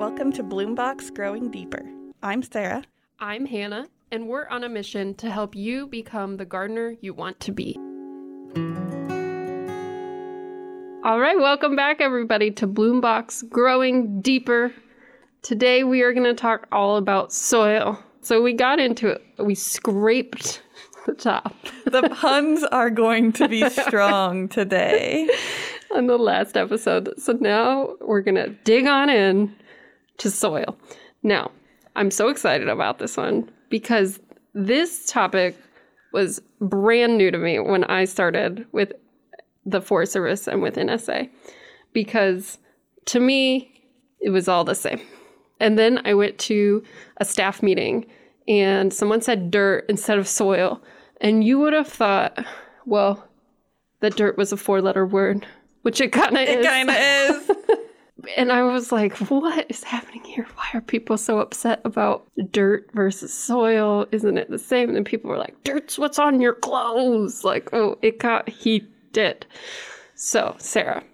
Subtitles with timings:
[0.00, 1.86] Welcome to Bloombox Growing Deeper.
[2.22, 2.84] I'm Sarah.
[3.18, 7.38] I'm Hannah, and we're on a mission to help you become the gardener you want
[7.40, 7.76] to be.
[11.04, 14.72] All right, welcome back, everybody, to Bloombox Growing Deeper.
[15.42, 18.02] Today, we are going to talk all about soil.
[18.22, 20.62] So, we got into it, we scraped
[21.06, 21.54] the top
[21.84, 25.28] The puns are going to be strong today.
[25.94, 27.12] on the last episode.
[27.18, 29.54] So, now we're going to dig on in
[30.20, 30.76] to soil.
[31.22, 31.50] Now,
[31.96, 34.20] I'm so excited about this one because
[34.54, 35.56] this topic
[36.12, 38.92] was brand new to me when I started with
[39.66, 41.28] the Forest Service and with NSA
[41.92, 42.58] because
[43.06, 43.72] to me,
[44.20, 45.00] it was all the same.
[45.60, 46.82] And then I went to
[47.18, 48.06] a staff meeting
[48.48, 50.82] and someone said dirt instead of soil.
[51.20, 52.44] And you would have thought,
[52.86, 53.28] well,
[54.00, 55.46] that dirt was a four letter word,
[55.82, 56.66] which it kind of It is.
[56.66, 57.50] kind of is.
[58.36, 60.46] And I was like, what is happening here?
[60.54, 64.06] Why are people so upset about dirt versus soil?
[64.12, 64.94] Isn't it the same?
[64.94, 67.44] And people were like, dirt's what's on your clothes.
[67.44, 69.46] Like, oh, it got heated.
[70.14, 71.04] So, Sarah,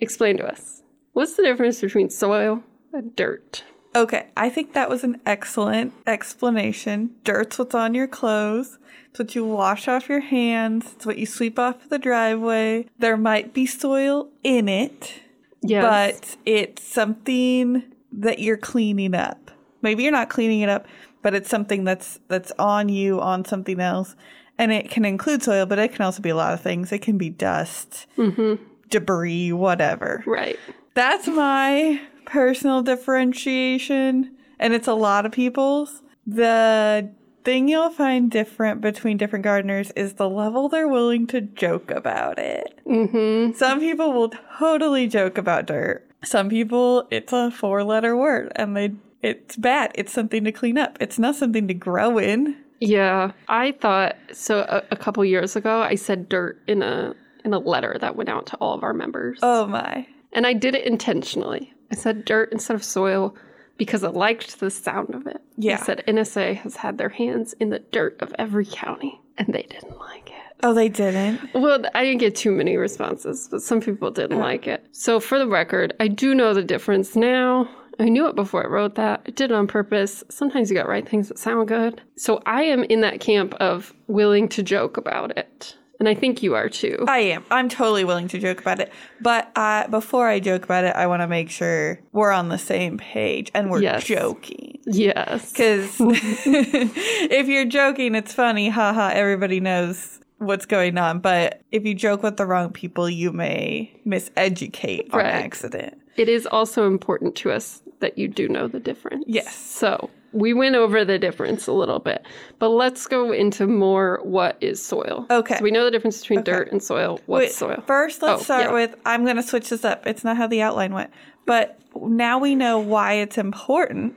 [0.00, 3.64] explain to us what's the difference between soil and dirt?
[3.94, 7.10] Okay, I think that was an excellent explanation.
[7.24, 8.78] Dirt's what's on your clothes.
[9.10, 10.92] It's what you wash off your hands.
[10.94, 12.86] It's what you sweep off the driveway.
[12.98, 15.14] There might be soil in it,
[15.62, 15.82] Yes.
[15.82, 19.50] but it's something that you're cleaning up.
[19.82, 20.86] Maybe you're not cleaning it up,
[21.22, 24.16] but it's something that's that's on you on something else.
[24.58, 26.92] And it can include soil, but it can also be a lot of things.
[26.92, 28.62] It can be dust, mm-hmm.
[28.88, 30.22] debris, whatever.
[30.26, 30.58] right.
[30.94, 36.02] That's my personal differentiation, and it's a lot of people's.
[36.26, 37.10] The
[37.44, 42.38] thing you'll find different between different gardeners is the level they're willing to joke about
[42.38, 42.78] it.
[42.86, 43.56] Mm-hmm.
[43.56, 46.06] Some people will totally joke about dirt.
[46.22, 49.92] Some people, it's a four letter word and they it's bad.
[49.94, 50.96] It's something to clean up.
[51.00, 52.56] It's not something to grow in.
[52.80, 54.60] Yeah, I thought so.
[54.60, 58.30] A, a couple years ago, I said dirt in a in a letter that went
[58.30, 59.38] out to all of our members.
[59.42, 60.06] Oh my.
[60.32, 61.72] And I did it intentionally.
[61.92, 63.34] I said dirt instead of soil
[63.80, 65.40] because I liked the sound of it.
[65.56, 65.78] Yeah.
[65.80, 69.62] I said NSA has had their hands in the dirt of every county, and they
[69.62, 70.56] didn't like it.
[70.62, 71.40] Oh, they didn't.
[71.54, 74.42] Well, I didn't get too many responses, but some people didn't uh-huh.
[74.42, 74.86] like it.
[74.92, 77.70] So, for the record, I do know the difference now.
[77.98, 79.22] I knew it before I wrote that.
[79.26, 80.22] I did it on purpose.
[80.28, 82.02] Sometimes you got to write things that sound good.
[82.16, 85.74] So, I am in that camp of willing to joke about it.
[86.00, 87.04] And I think you are too.
[87.06, 87.44] I am.
[87.50, 88.90] I'm totally willing to joke about it.
[89.20, 92.56] But uh, before I joke about it, I want to make sure we're on the
[92.58, 94.04] same page and we're Yes.
[94.04, 94.78] joking.
[94.86, 95.52] yes.
[95.52, 98.70] Because if you're joking, it's funny.
[98.70, 101.20] Haha, everybody knows what's going on.
[101.20, 105.26] But if you joke with the wrong people, you may miseducate on Right.
[105.26, 105.98] accident.
[106.16, 109.24] It is also important to us that you do know the difference.
[109.26, 109.54] Yes.
[109.54, 112.24] So we went over the difference a little bit,
[112.58, 115.26] but let's go into more what is soil.
[115.30, 115.56] Okay.
[115.58, 117.20] So we know the difference between dirt and soil.
[117.26, 117.82] What's Wait, soil?
[117.86, 118.72] First, let's Oh, start yeah.
[118.72, 120.06] with I'm going to switch this up.
[120.06, 121.10] It's not how the outline went.
[121.46, 124.14] But now we know why it's important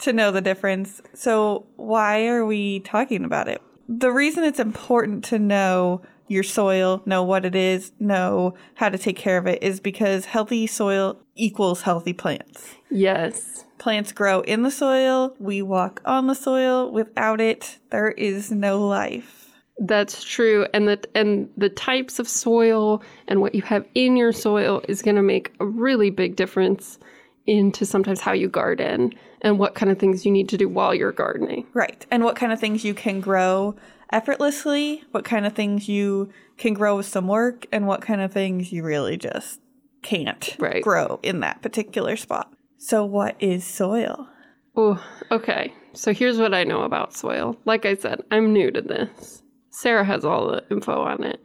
[0.00, 1.00] to know the difference.
[1.14, 3.60] So, why are we talking about it?
[3.88, 8.96] The reason it's important to know your soil, know what it is, know how to
[8.96, 12.74] take care of it is because healthy soil equals healthy plants.
[12.88, 13.64] Yes.
[13.80, 16.92] Plants grow in the soil, we walk on the soil.
[16.92, 19.50] Without it, there is no life.
[19.78, 20.66] That's true.
[20.74, 25.00] And the and the types of soil and what you have in your soil is
[25.00, 26.98] going to make a really big difference
[27.46, 30.94] into sometimes how you garden and what kind of things you need to do while
[30.94, 31.66] you're gardening.
[31.72, 32.04] Right.
[32.10, 33.76] And what kind of things you can grow
[34.12, 38.30] effortlessly, what kind of things you can grow with some work, and what kind of
[38.30, 39.58] things you really just
[40.02, 40.82] can't Right.
[40.82, 42.52] grow in that particular spot.
[42.82, 44.26] So, what is soil?
[44.74, 45.74] Oh, okay.
[45.92, 47.58] So here's what I know about soil.
[47.66, 49.42] Like I said, I'm new to this.
[49.68, 51.42] Sarah has all the info on it.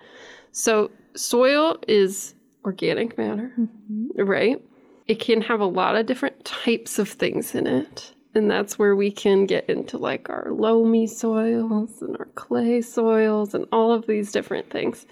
[0.53, 4.23] So, soil is organic matter, mm-hmm.
[4.23, 4.63] right?
[5.07, 8.13] It can have a lot of different types of things in it.
[8.33, 13.53] And that's where we can get into like our loamy soils and our clay soils
[13.53, 15.05] and all of these different things.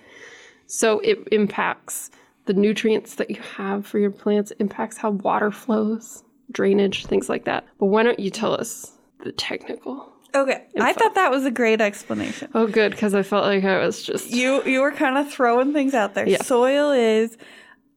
[0.67, 2.11] So, it impacts
[2.45, 7.45] the nutrients that you have for your plants, impacts how water flows, drainage, things like
[7.45, 7.65] that.
[7.79, 8.91] But why don't you tell us
[9.23, 10.11] the technical?
[10.35, 10.65] Okay.
[10.79, 12.49] I thought that was a great explanation.
[12.55, 14.31] Oh, good, because I felt like I was just.
[14.31, 16.27] You you were kind of throwing things out there.
[16.27, 16.41] Yeah.
[16.41, 17.37] Soil is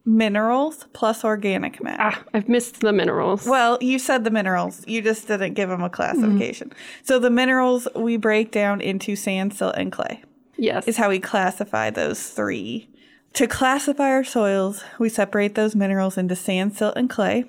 [0.04, 1.98] minerals plus organic matter.
[2.00, 3.46] Ah, I've missed the minerals.
[3.46, 4.84] Well, you said the minerals.
[4.86, 6.72] You just didn't give them a classification.
[7.02, 10.22] So the minerals we break down into sand, silt, and clay.
[10.56, 10.86] yes.
[10.86, 12.88] is how we classify those three.
[13.36, 17.44] To classify our soils, we separate those minerals into sand, silt, and clay.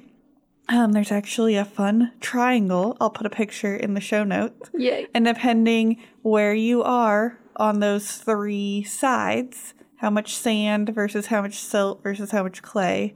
[0.68, 2.98] Um, there's actually a fun triangle.
[3.00, 4.70] I'll put a picture in the show notes.
[4.74, 5.08] Yay.
[5.14, 11.58] And depending where you are on those three sides, how much sand versus how much
[11.58, 13.16] silt versus how much clay,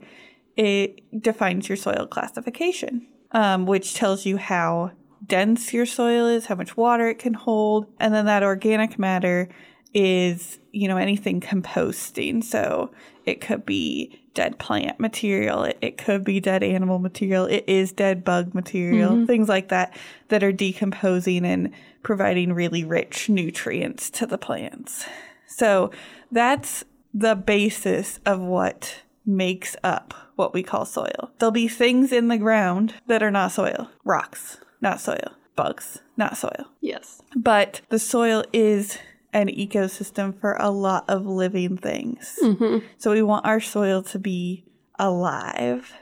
[0.56, 4.92] it defines your soil classification, um, which tells you how
[5.26, 7.92] dense your soil is, how much water it can hold.
[8.00, 9.50] And then that organic matter
[9.94, 12.42] is, you know, anything composting.
[12.42, 12.90] So
[13.24, 17.92] it could be dead plant material, it, it could be dead animal material, it is
[17.92, 19.26] dead bug material, mm-hmm.
[19.26, 19.94] things like that
[20.28, 21.70] that are decomposing and
[22.02, 25.04] providing really rich nutrients to the plants.
[25.46, 25.90] So
[26.30, 31.30] that's the basis of what makes up what we call soil.
[31.38, 36.36] There'll be things in the ground that are not soil, rocks, not soil, bugs, not
[36.36, 36.66] soil.
[36.80, 37.20] Yes.
[37.36, 38.98] But the soil is
[39.32, 42.38] an ecosystem for a lot of living things.
[42.42, 42.86] Mm-hmm.
[42.98, 44.64] So we want our soil to be
[44.98, 45.92] alive.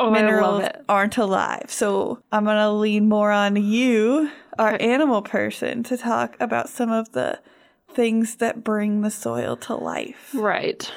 [0.00, 0.84] Oh, I Minerals love it.
[0.88, 1.66] aren't alive.
[1.68, 6.90] So I'm going to lean more on you, our animal person, to talk about some
[6.90, 7.40] of the
[7.92, 10.30] things that bring the soil to life.
[10.34, 10.90] Right.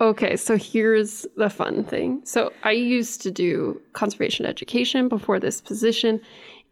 [0.00, 2.22] Okay, so here's the fun thing.
[2.24, 6.20] So I used to do conservation education before this position,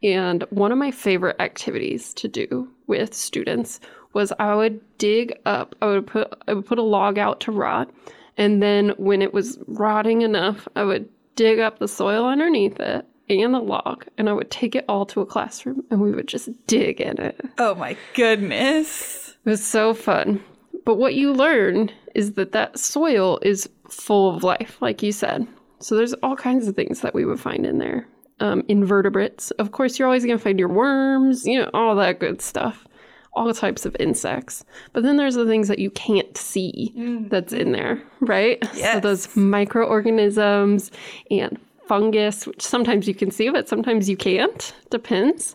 [0.03, 3.81] and one of my favorite activities to do with students
[4.13, 7.53] was I would dig up, I would put I would put a log out to
[7.53, 7.91] rot,
[8.37, 13.07] and then when it was rotting enough, I would dig up the soil underneath it
[13.29, 16.29] and the log, and I would take it all to a classroom and we would
[16.29, 17.41] just dig in it.
[17.59, 19.37] Oh my goodness.
[19.45, 20.43] It was so fun.
[20.85, 25.47] But what you learn is that that soil is full of life, like you said.
[25.81, 28.09] So there's all kinds of things that we would find in there.
[28.41, 29.51] Um, invertebrates.
[29.53, 32.87] Of course, you're always going to find your worms, you know, all that good stuff.
[33.35, 34.65] All types of insects.
[34.93, 36.93] But then there's the things that you can't see
[37.31, 38.59] that's in there, right?
[38.95, 40.91] So those microorganisms
[41.31, 44.75] and fungus, which sometimes you can see, but sometimes you can't.
[44.91, 45.55] Depends.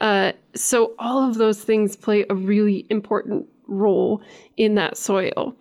[0.00, 4.20] Uh, so all of those things play a really important role
[4.56, 5.54] in that soil.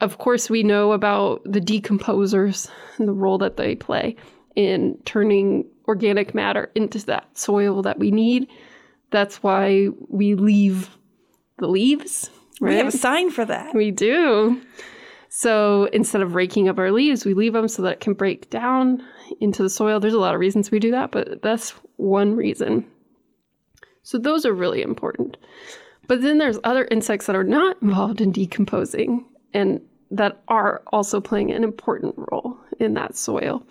[0.00, 4.16] Of course, we know about the decomposers and the role that they play
[4.56, 8.48] in turning organic matter into that soil that we need.
[9.12, 10.90] That's why we leave
[11.58, 12.30] the leaves,
[12.60, 12.70] right?
[12.70, 13.74] We have a sign for that.
[13.74, 14.60] We do.
[15.28, 18.50] So instead of raking up our leaves, we leave them so that it can break
[18.50, 19.02] down
[19.40, 20.00] into the soil.
[20.00, 22.86] There's a lot of reasons we do that, but that's one reason.
[24.02, 25.36] So those are really important.
[26.08, 29.24] But then there's other insects that are not involved in decomposing
[29.54, 29.80] and
[30.10, 33.64] that are also playing an important role in that soil.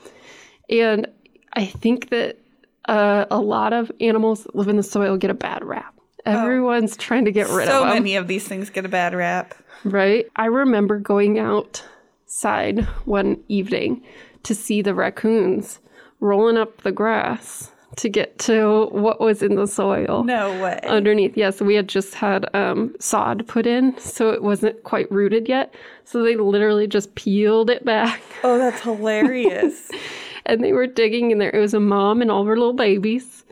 [0.69, 1.07] And
[1.53, 2.39] I think that
[2.85, 5.93] uh, a lot of animals that live in the soil get a bad rap.
[6.25, 9.15] Everyone's trying to get rid so of them many of these things get a bad
[9.15, 9.55] rap.
[9.83, 10.27] right?
[10.35, 14.03] I remember going outside one evening
[14.43, 15.79] to see the raccoons
[16.19, 20.79] rolling up the grass to get to what was in the soil No way.
[20.87, 21.35] underneath.
[21.35, 25.73] Yes, we had just had um, sod put in, so it wasn't quite rooted yet.
[26.05, 29.89] So they literally just peeled it back oh, that's hilarious.
[30.45, 31.51] and they were digging in there.
[31.51, 33.43] It was a mom and all her little babies.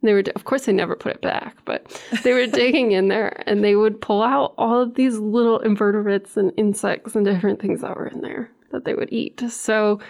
[0.00, 3.08] And they were, of course, they never put it back, but they were digging in
[3.08, 7.60] there, and they would pull out all of these little invertebrates and insects and different
[7.60, 9.40] things that were in there that they would eat.
[9.48, 10.00] So,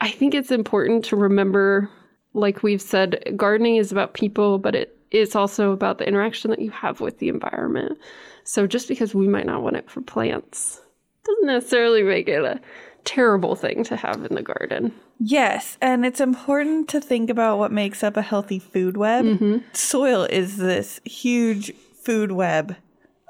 [0.00, 1.90] I think it's important to remember,
[2.32, 6.60] like we've said, gardening is about people, but it is also about the interaction that
[6.60, 7.98] you have with the environment.
[8.44, 10.80] So, just because we might not want it for plants
[11.24, 12.60] doesn't necessarily make it a
[13.08, 14.92] terrible thing to have in the garden.
[15.18, 19.24] Yes, and it's important to think about what makes up a healthy food web.
[19.24, 19.58] Mm-hmm.
[19.72, 21.72] Soil is this huge
[22.02, 22.76] food web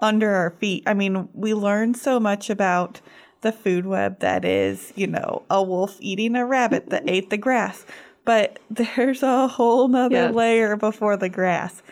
[0.03, 0.83] under our feet.
[0.87, 3.01] I mean, we learn so much about
[3.41, 7.37] the food web that is, you know, a wolf eating a rabbit that ate the
[7.39, 7.87] grass.
[8.25, 10.31] But there's a whole nother Yeah.
[10.31, 11.83] layer before the grass.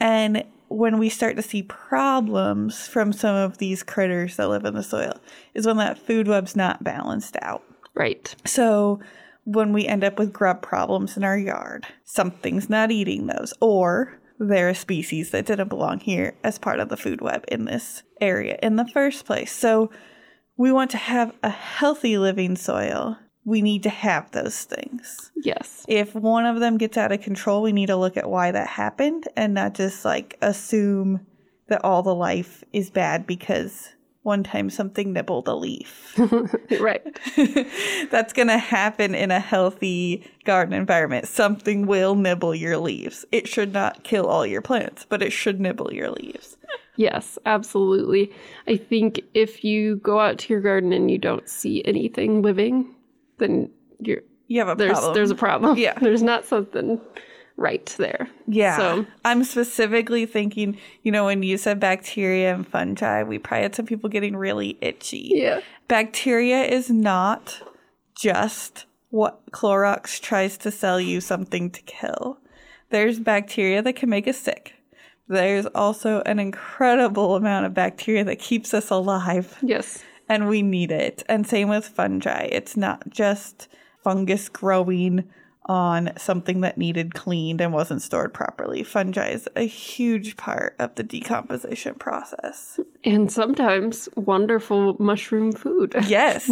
[0.00, 4.74] And when we start to see problems from some of these critters that live in
[4.74, 5.20] the soil,
[5.54, 7.62] is when that food web's not balanced out.
[7.94, 8.34] Right.
[8.44, 9.00] So
[9.44, 14.20] when we end up with grub problems in our yard, something's not eating those, or
[14.38, 18.02] they're a species that didn't belong here as part of the food web in this
[18.20, 19.52] area in the first place.
[19.52, 19.90] So
[20.56, 23.18] we want to have a healthy living soil.
[23.46, 25.32] We need to have those things.
[25.36, 25.86] Yes.
[25.88, 28.68] If one of them gets out of control, we need to look at why that
[28.68, 31.24] happened and not just like assume
[31.68, 33.90] that all the life is bad because
[34.26, 36.18] one time something nibbled a leaf.
[36.80, 37.18] right.
[38.10, 41.28] That's going to happen in a healthy garden environment.
[41.28, 43.24] Something will nibble your leaves.
[43.30, 46.56] It should not kill all your plants, but it should nibble your leaves.
[46.96, 48.32] Yes, absolutely.
[48.66, 52.95] I think if you go out to your garden and you don't see anything living,
[53.38, 55.14] then you're you have a there's problem.
[55.14, 55.78] there's a problem.
[55.78, 55.98] Yeah.
[56.00, 57.00] there's not something
[57.56, 58.28] right there.
[58.46, 58.76] Yeah.
[58.76, 63.74] So I'm specifically thinking, you know, when you said bacteria and fungi, we probably had
[63.74, 65.30] some people getting really itchy.
[65.34, 67.60] yeah, Bacteria is not
[68.14, 72.38] just what Clorox tries to sell you something to kill.
[72.90, 74.74] There's bacteria that can make us sick.
[75.28, 80.90] There's also an incredible amount of bacteria that keeps us alive, yes, and we need
[80.90, 81.22] it.
[81.28, 82.48] And same with fungi.
[82.50, 83.68] It's not just
[84.02, 85.24] fungus growing
[85.68, 88.84] on something that needed cleaned and wasn't stored properly.
[88.84, 92.78] Fungi is a huge part of the decomposition process.
[93.04, 95.94] and sometimes wonderful mushroom food.
[96.06, 96.48] Yes.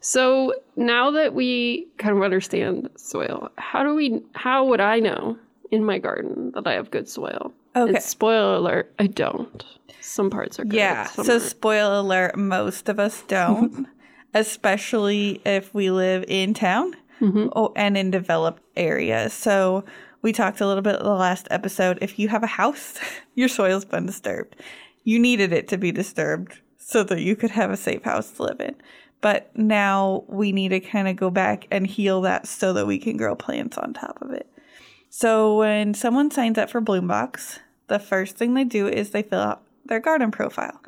[0.00, 4.20] So now that we kind of understand soil, how do we?
[4.34, 5.36] How would I know
[5.70, 7.52] in my garden that I have good soil?
[7.74, 7.94] Okay.
[7.94, 9.64] And spoiler alert: I don't.
[10.00, 10.74] Some parts are good.
[10.74, 11.06] Yeah.
[11.06, 11.42] So, aren't.
[11.42, 13.86] spoiler alert, most of us don't,
[14.34, 19.32] especially if we live in town oh, and in developed areas.
[19.32, 19.84] So,
[20.20, 21.98] we talked a little bit in the last episode.
[22.00, 22.98] If you have a house,
[23.34, 24.56] your soil's been disturbed.
[25.04, 28.42] You needed it to be disturbed so that you could have a safe house to
[28.42, 28.74] live in.
[29.20, 32.98] But now we need to kind of go back and heal that so that we
[32.98, 34.51] can grow plants on top of it.
[35.14, 39.40] So when someone signs up for Bloombox, the first thing they do is they fill
[39.40, 40.80] out their garden profile.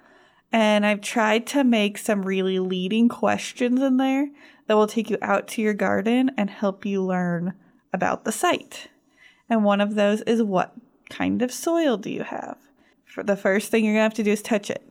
[0.51, 4.31] And I've tried to make some really leading questions in there
[4.67, 7.53] that will take you out to your garden and help you learn
[7.93, 8.89] about the site.
[9.51, 10.73] And one of those is what
[11.11, 12.57] kind of soil do you have?
[13.05, 14.91] For the first thing you're going to have to do is touch it,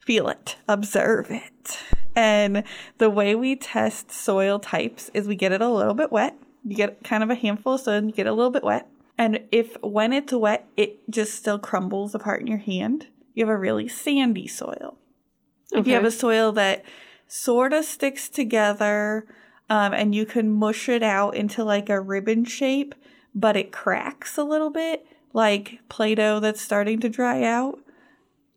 [0.00, 1.78] feel it, observe it.
[2.14, 2.62] And
[2.98, 6.36] the way we test soil types is we get it a little bit wet.
[6.66, 8.88] You get kind of a handful of and you get a little bit wet.
[9.16, 13.54] And if when it's wet, it just still crumbles apart in your hand, you have
[13.54, 14.98] a really sandy soil.
[15.72, 16.84] If you have a soil that
[17.26, 19.26] sort of sticks together
[19.68, 22.94] um, and you can mush it out into like a ribbon shape,
[23.34, 27.78] but it cracks a little bit, like Play Doh that's starting to dry out,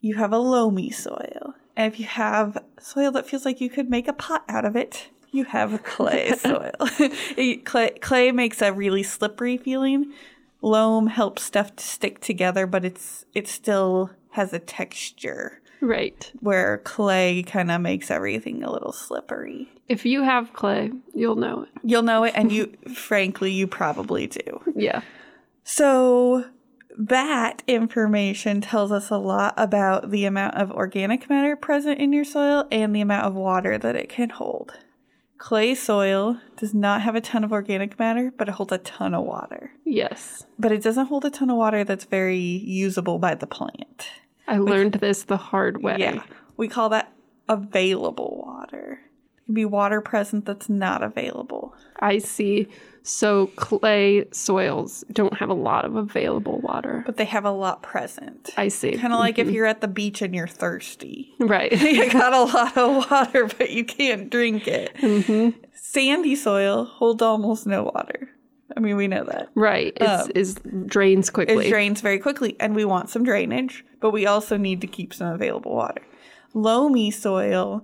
[0.01, 1.55] you have a loamy soil.
[1.75, 4.75] And if you have soil that feels like you could make a pot out of
[4.75, 6.71] it, you have clay soil.
[7.37, 10.13] It- clay, clay makes a really slippery feeling.
[10.61, 16.31] Loam helps stuff to stick together, but it's it still has a texture right.
[16.39, 19.69] where clay kind of makes everything a little slippery.
[19.87, 21.69] If you have clay, you'll know it.
[21.83, 24.61] You'll know it, and you, frankly, you probably do.
[24.75, 25.01] Yeah.
[25.63, 26.45] So,
[26.97, 32.25] that information tells us a lot about the amount of organic matter present in your
[32.25, 34.73] soil and the amount of water that it can hold.
[35.39, 39.13] Clay soil does not have a ton of organic matter, but it holds a ton
[39.13, 39.71] of water.
[39.85, 40.45] Yes.
[40.59, 44.09] But it doesn't hold a ton of water that's very usable by the plant.
[44.47, 45.95] I learned this the hard way.
[45.97, 46.23] Yeah.
[46.57, 47.13] We call that
[47.47, 48.99] available water.
[49.49, 51.73] It can be water present that's not available.
[51.99, 52.67] I see.
[53.01, 57.01] So clay soils don't have a lot of available water.
[57.03, 58.51] But they have a lot present.
[58.57, 58.95] I see.
[58.95, 61.33] Kind of like if you're at the beach and you're thirsty.
[61.39, 61.71] Right.
[61.81, 65.55] you got a lot of water, but you can't drink it.
[65.73, 68.29] Sandy soil holds almost no water.
[68.77, 69.49] I mean, we know that.
[69.55, 69.93] right.
[69.95, 71.65] It's, Um, is drains quickly.
[71.65, 75.11] It drains very quickly, and we want some drainage, but we also need to keep
[75.11, 76.03] some available water.
[76.53, 77.83] Loamy soil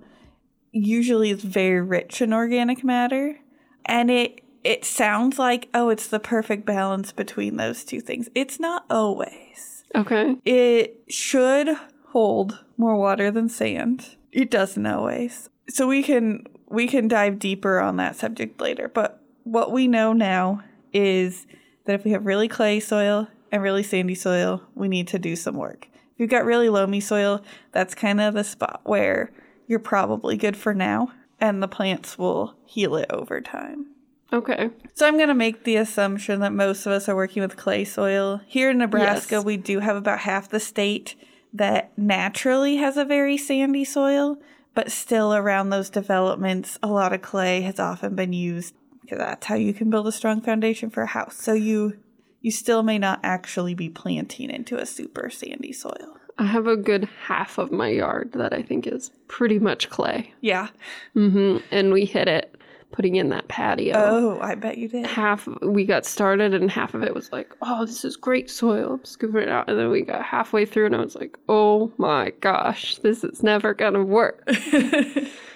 [0.76, 3.38] usually is very rich in organic matter,
[3.84, 8.28] and it it sounds like oh, it's the perfect balance between those two things.
[8.34, 9.84] It's not always.
[9.94, 10.36] okay.
[10.44, 11.76] It should
[12.08, 14.16] hold more water than sand.
[14.32, 15.48] It doesn't always.
[15.68, 18.88] So we can we can dive deeper on that subject later.
[18.88, 21.46] But what we know now is
[21.84, 25.36] that if we have really clay soil and really sandy soil, we need to do
[25.36, 25.88] some work.
[25.92, 27.42] If you've got really loamy soil,
[27.72, 29.30] that's kind of the spot where
[29.66, 33.86] you're probably good for now, and the plants will heal it over time.
[34.32, 34.70] Okay.
[34.94, 37.84] So I'm going to make the assumption that most of us are working with clay
[37.84, 38.40] soil.
[38.46, 39.44] Here in Nebraska, Yes.
[39.44, 41.14] we do have about half the state
[41.52, 44.38] that naturally has a very sandy soil,
[44.74, 49.46] but still around those developments, a lot of clay has often been used because that's
[49.46, 51.36] how you can build a strong foundation for a house.
[51.36, 51.98] So you
[52.42, 56.15] you still may not actually be planting into a super sandy soil.
[56.38, 60.32] I have a good half of my yard that I think is pretty much clay.
[60.40, 60.68] Yeah.
[61.14, 61.64] Mm-hmm.
[61.70, 62.56] And we hit it
[62.92, 63.94] putting in that patio.
[63.96, 65.06] Oh, I bet you did.
[65.06, 68.94] Half we got started and half of it was like, oh, this is great soil.
[68.94, 69.68] I'm scooping it out.
[69.68, 73.42] And then we got halfway through and I was like, oh my gosh, this is
[73.42, 74.48] never gonna work.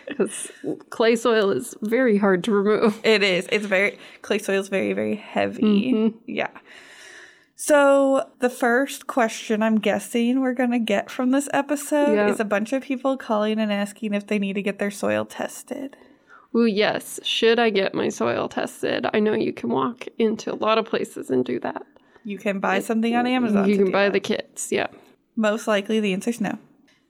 [0.09, 0.51] Because
[0.91, 2.99] clay soil is very hard to remove.
[3.05, 3.47] It is.
[3.53, 6.13] It's very clay soil is very very heavy.
[6.27, 6.51] Yeah.
[7.63, 12.29] So the first question I'm guessing we're gonna get from this episode Yeah.
[12.31, 15.27] is a bunch of people calling and asking if they need to get their soil
[15.27, 15.95] tested.
[16.57, 17.21] Ooh, yes.
[17.23, 19.05] Should I get my soil tested?
[19.13, 21.85] I know you can walk into a lot of places and do that.
[22.25, 23.69] You can buy something on Amazon.
[23.69, 24.15] you to can buy that.
[24.15, 24.73] the kits.
[24.73, 24.87] Yeah.
[25.37, 26.57] Most likely, the answer is no.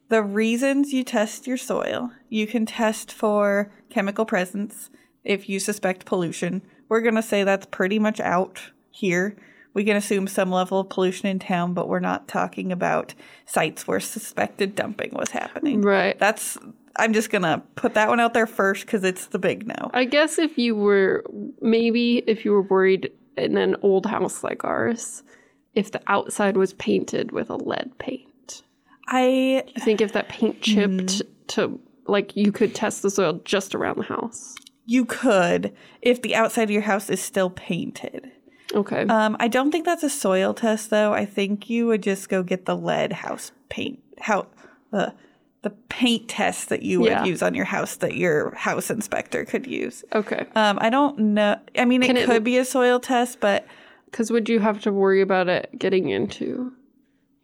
[0.09, 4.91] The reasons you test your soil, you can test for chemical presence
[5.23, 6.63] if you suspect pollution.
[6.89, 9.37] We're going to say that's pretty much out here.
[9.73, 13.15] We can assume some level of pollution in town, but we're not talking about
[13.47, 15.83] sites where suspected dumping was happening.
[15.83, 16.19] Right.
[16.19, 16.59] That's,
[16.97, 19.91] I'm just going to put that one out there first because it's the big no.
[19.95, 21.25] I guess if you were
[21.61, 25.23] maybe if you were worried in an old house like ours,
[25.75, 28.63] if the outside was painted with a lead paint.
[29.07, 31.23] I, I think if that paint chipped mm.
[31.49, 34.57] to like you could test the soil just around the house.
[34.85, 35.73] you could
[36.03, 38.33] if the outside of your house is still painted.
[38.75, 39.03] Okay.
[39.07, 41.13] Um, I don't think that's a soil test though.
[41.13, 44.47] I think you would just go get the lead house paint how
[44.91, 45.15] the
[45.63, 47.25] the paint test that you would Yeah.
[47.25, 50.03] use on your house that your house inspector could use.
[50.15, 50.47] okay.
[50.55, 51.59] Um, I don't know.
[51.77, 53.67] I mean, Can it it- could be a soil test, but
[54.07, 56.73] Because would you have to worry about it getting into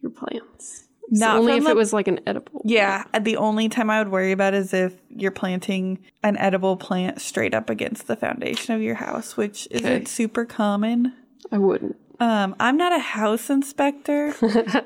[0.02, 0.85] your plants?
[1.10, 2.62] Not only if the- it was like an edible.
[2.64, 7.20] yeah, the only time I would worry about is if you're planting an edible plant
[7.20, 11.12] straight up against the foundation of your house, which isn't super common.
[11.52, 11.96] I wouldn't.
[12.18, 14.34] Um, I'm not a house inspector.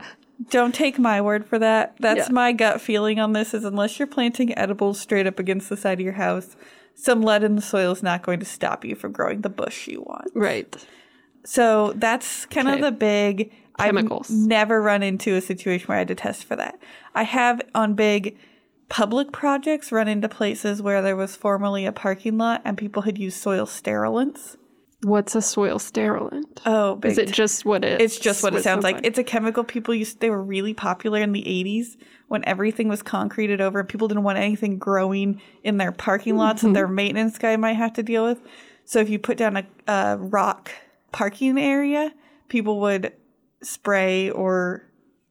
[0.50, 1.95] Don't take my word for that.
[2.00, 2.33] That's Yeah.
[2.33, 6.00] my gut feeling on this is unless you're planting edibles straight up against the side
[6.00, 6.57] of your house,
[6.95, 9.87] some lead in the soil is not going to stop you from growing the bush
[9.87, 10.31] you want.
[10.35, 10.75] Right.
[11.45, 12.77] So that's kind Okay.
[12.79, 13.53] of the big
[13.85, 14.31] Chemicals.
[14.31, 16.79] I've never run into a situation where I had to test for that.
[17.15, 18.37] I have on big
[18.89, 23.19] public projects run into places where there was formerly a parking lot and people had
[23.19, 24.57] used soil sterilants.
[25.03, 26.61] What's a soil sterilant?
[26.67, 28.03] Oh, Is it just what it?
[28.03, 28.97] It's just what it sounds like.
[28.97, 29.07] like?
[29.07, 30.21] It's a chemical people used.
[30.21, 31.97] They were really popular in the 80s
[32.29, 36.61] when everything was concreted over and people didn't want anything growing in their parking lots
[36.63, 36.97] that their mm-hmm.
[36.97, 38.41] maintenance guy might have to deal with.
[38.85, 40.71] So if you put down a, a rock
[41.13, 42.13] parking area,
[42.49, 43.13] people would
[43.62, 44.87] spray or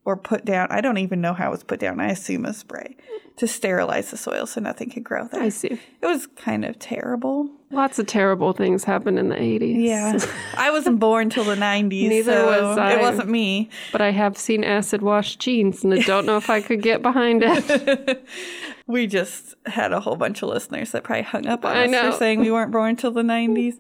[0.06, 0.68] or put down.
[0.72, 2.00] I don't even know how it was put down.
[2.00, 2.96] I assume a spray
[3.38, 5.42] to sterilize the soil so nothing could grow there.
[5.42, 5.80] I see.
[6.02, 7.50] It was kind of terrible.
[7.72, 9.86] Lots of terrible things happened in the 80s.
[9.86, 10.18] Yeah,
[10.58, 12.10] I wasn't born till the 90s.
[12.10, 12.94] Neither so was I.
[12.94, 13.70] It wasn't me.
[13.92, 17.02] But I have seen acid wash jeans and I don't know if I could get
[17.02, 18.26] behind it.
[18.88, 21.92] We just had a whole bunch of listeners that probably hung up on I us
[21.92, 22.12] know.
[22.12, 23.76] for saying we weren't born till the 90s.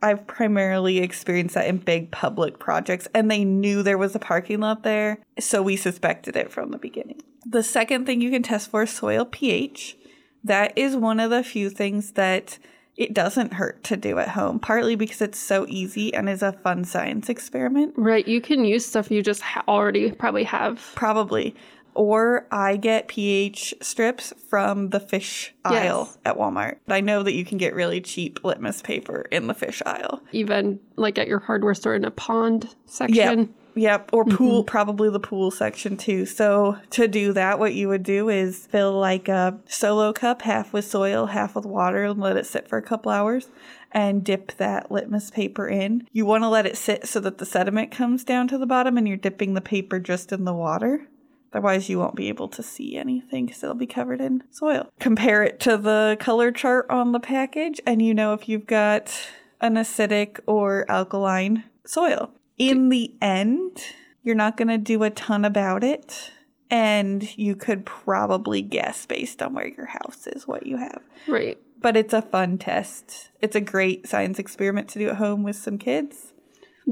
[0.00, 4.60] I've primarily experienced that in big public projects, and they knew there was a parking
[4.60, 7.20] lot there, so we suspected it from the beginning.
[7.44, 9.96] The second thing you can test for is soil pH.
[10.44, 12.58] That is one of the few things that
[12.96, 16.52] it doesn't hurt to do at home, partly because it's so easy and is a
[16.52, 17.94] fun science experiment.
[17.96, 18.26] right.
[18.26, 20.92] You can use stuff you just ha- already probably have.
[20.96, 21.54] Probably.
[21.98, 26.18] Or I get pH strips from the fish aisle Yes.
[26.24, 26.76] at Walmart.
[26.86, 30.22] I know that you can get really cheap litmus paper in the fish aisle.
[30.30, 32.72] Even like at your hardware store in a pond Yep.
[32.86, 33.54] section.
[33.74, 34.10] Yep.
[34.12, 34.36] Or mm-hmm.
[34.36, 36.24] pool, probably the pool section too.
[36.24, 40.72] So to do that, what you would do is fill like a solo cup, half
[40.72, 43.48] with soil, half with water, and let it sit for a couple hours
[43.90, 46.06] and dip that litmus paper in.
[46.12, 48.96] You want to let it sit so that the sediment comes down to the bottom
[48.96, 51.08] and you're dipping the paper just in the water.
[51.52, 54.88] Otherwise, you won't be able to see anything because it'll be covered in soil.
[55.00, 59.14] Compare it to the color chart on the package, and you know if you've got
[59.60, 62.30] an acidic or alkaline soil.
[62.58, 63.82] In the end,
[64.22, 66.32] you're not going to do a ton about it,
[66.70, 71.02] and you could probably guess based on where your house is what you have.
[71.26, 71.58] Right.
[71.80, 73.30] But it's a fun test.
[73.40, 76.34] It's a great science experiment to do at home with some kids.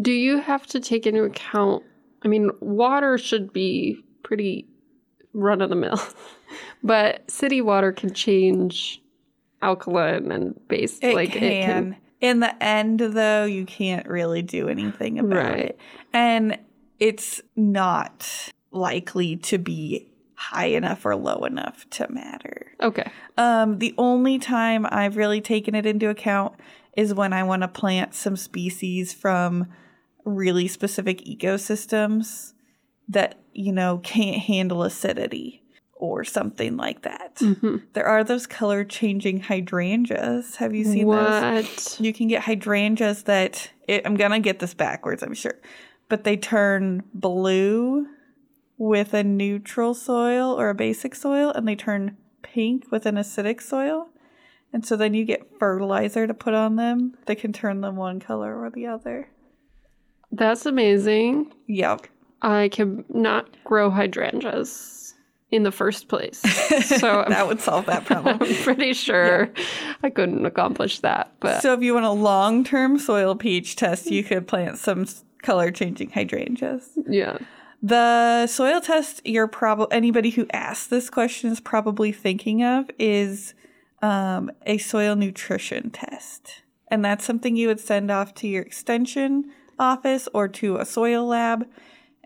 [0.00, 1.82] Do you have to take into account?
[2.22, 4.66] I mean, water should be pretty
[5.32, 6.00] run of the mill,
[6.82, 9.00] but city water can change
[9.62, 10.98] alkaline and base.
[11.00, 11.42] It like can.
[11.44, 11.96] it can.
[12.20, 15.58] In the end, though, you can't really do anything about Right.
[15.60, 15.80] it.
[16.12, 16.58] And
[16.98, 22.72] it's not likely to be high enough or low enough to matter.
[22.82, 23.10] Okay.
[23.36, 26.54] Um, the only time I've really taken it into account
[26.96, 29.66] is when I want to plant some species from
[30.24, 32.54] really specific ecosystems
[33.08, 35.62] that, you know, can't handle acidity
[35.94, 37.36] or something like that.
[37.36, 37.76] Mm-hmm.
[37.94, 40.56] There are those color changing hydrangeas.
[40.56, 41.98] Have you seen those?
[42.00, 45.58] You can get hydrangeas that it, I'm gonna get this backwards, I'm sure,
[46.08, 48.06] but they turn blue
[48.78, 53.62] with a neutral soil or a basic soil, and they turn pink with an acidic
[53.62, 54.08] soil.
[54.72, 58.20] And so then you get fertilizer to put on them that can turn them one
[58.20, 59.30] color or the other.
[60.30, 61.54] That's amazing.
[61.66, 62.08] Yep.
[62.42, 65.14] I can not grow hydrangeas
[65.50, 66.42] in the first place.
[66.82, 68.38] So That would solve that problem.
[68.42, 69.50] I'm pretty sure
[70.02, 71.32] I couldn't accomplish that.
[71.40, 75.06] But So if you want a long-term soil pH test, you could plant some
[75.42, 76.98] color-changing hydrangeas.
[77.08, 77.38] yeah.
[77.82, 83.54] The soil test you're probably anybody who asks this question is probably thinking of is
[84.02, 89.52] um, a soil nutrition test, and that's something you would send off to your extension
[89.78, 91.66] office or to a soil lab,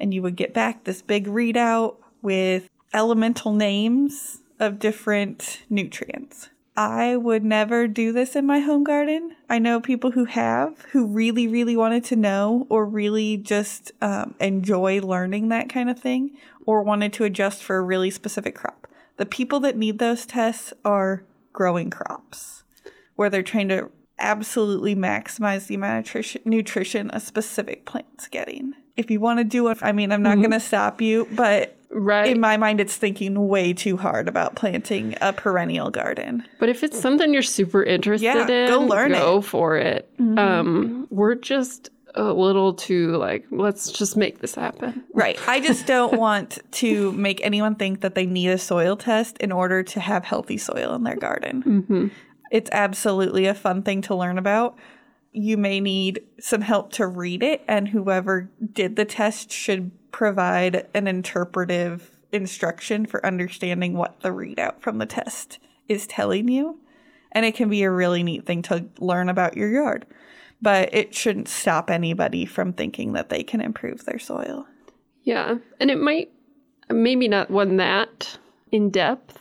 [0.00, 6.48] and you would get back this big readout with elemental names of different nutrients.
[6.76, 9.36] I would never do this in my home garden.
[9.48, 14.34] I know people who have, who really, really wanted to know or really just um,
[14.40, 18.86] enjoy learning that kind of thing or wanted to adjust for a really specific crop.
[19.16, 22.62] The people that need those tests are growing crops
[23.16, 28.74] where they're trying to absolutely maximize the amount of nutrition, nutrition a specific plant's getting.
[28.96, 31.76] If you want to do it, I mean, I'm not going to stop you, but
[31.92, 32.28] Right.
[32.28, 36.44] in my mind, it's thinking way too hard about planting a perennial garden.
[36.60, 39.20] But if it's something you're super interested Yeah, in, go learn Mm-hmm.
[39.20, 40.08] go for it.
[40.20, 45.02] Um, we're just a little too like, let's just make this happen.
[45.14, 45.36] Right.
[45.48, 49.50] I just don't want to make anyone think that they need a soil test in
[49.50, 51.62] order to have healthy soil in their garden.
[51.64, 52.08] Mm-hmm.
[52.52, 54.76] It's absolutely a fun thing to learn about.
[55.32, 60.88] You may need some help to read it, and whoever did the test should provide
[60.92, 66.80] an interpretive instruction for understanding what the readout from the test is telling you.
[67.32, 70.06] And it can be a really neat thing to learn about your yard,
[70.60, 74.66] but it shouldn't stop anybody from thinking that they can improve their soil.
[75.22, 76.32] Yeah, and it might
[76.88, 78.38] maybe not one that
[78.72, 79.38] in depth,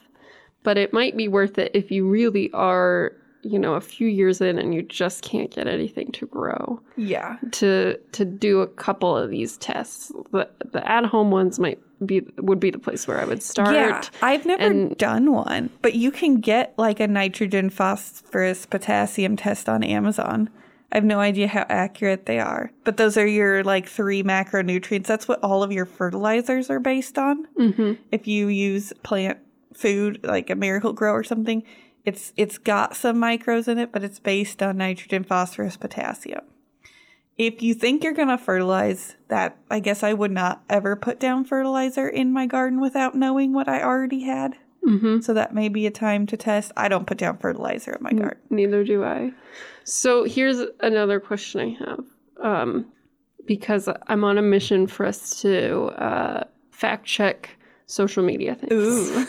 [0.62, 4.42] but it might be worth it if you really are, you know, a few years
[4.42, 6.82] in and you just can't get anything to grow.
[6.98, 7.38] Yeah.
[7.52, 10.12] To to do a couple of these tests.
[10.32, 13.74] The the at home ones might be would be the place where I would start.
[13.76, 19.36] Yeah, I've never and- done one, but you can get like a nitrogen, phosphorus, potassium
[19.36, 20.50] test on Amazon.
[20.92, 25.06] I have no idea how accurate they are, but those are your like three macronutrients.
[25.06, 27.46] That's what all of your fertilizers are based on.
[27.60, 27.94] Mm-hmm.
[28.12, 29.38] If you use plant
[29.74, 31.64] food like a Miracle-Gro or something,
[32.06, 36.42] it's it's got some micros in it, but it's based on nitrogen, phosphorus, potassium.
[37.38, 41.46] If you think you're gonna fertilize that, I guess I would not ever put down
[41.46, 44.58] fertilizer in my garden without knowing what I already had.
[44.86, 45.20] Mm-hmm.
[45.22, 46.72] So that may be a time to test.
[46.78, 48.40] I don't put down fertilizer in my garden.
[48.50, 49.34] Neither do I.
[49.84, 52.06] So here's another question I have.
[52.42, 52.86] Um,
[53.46, 57.58] because I'm on a mission for us to uh, fact check
[57.88, 58.74] social media things.
[58.74, 59.28] Ooh.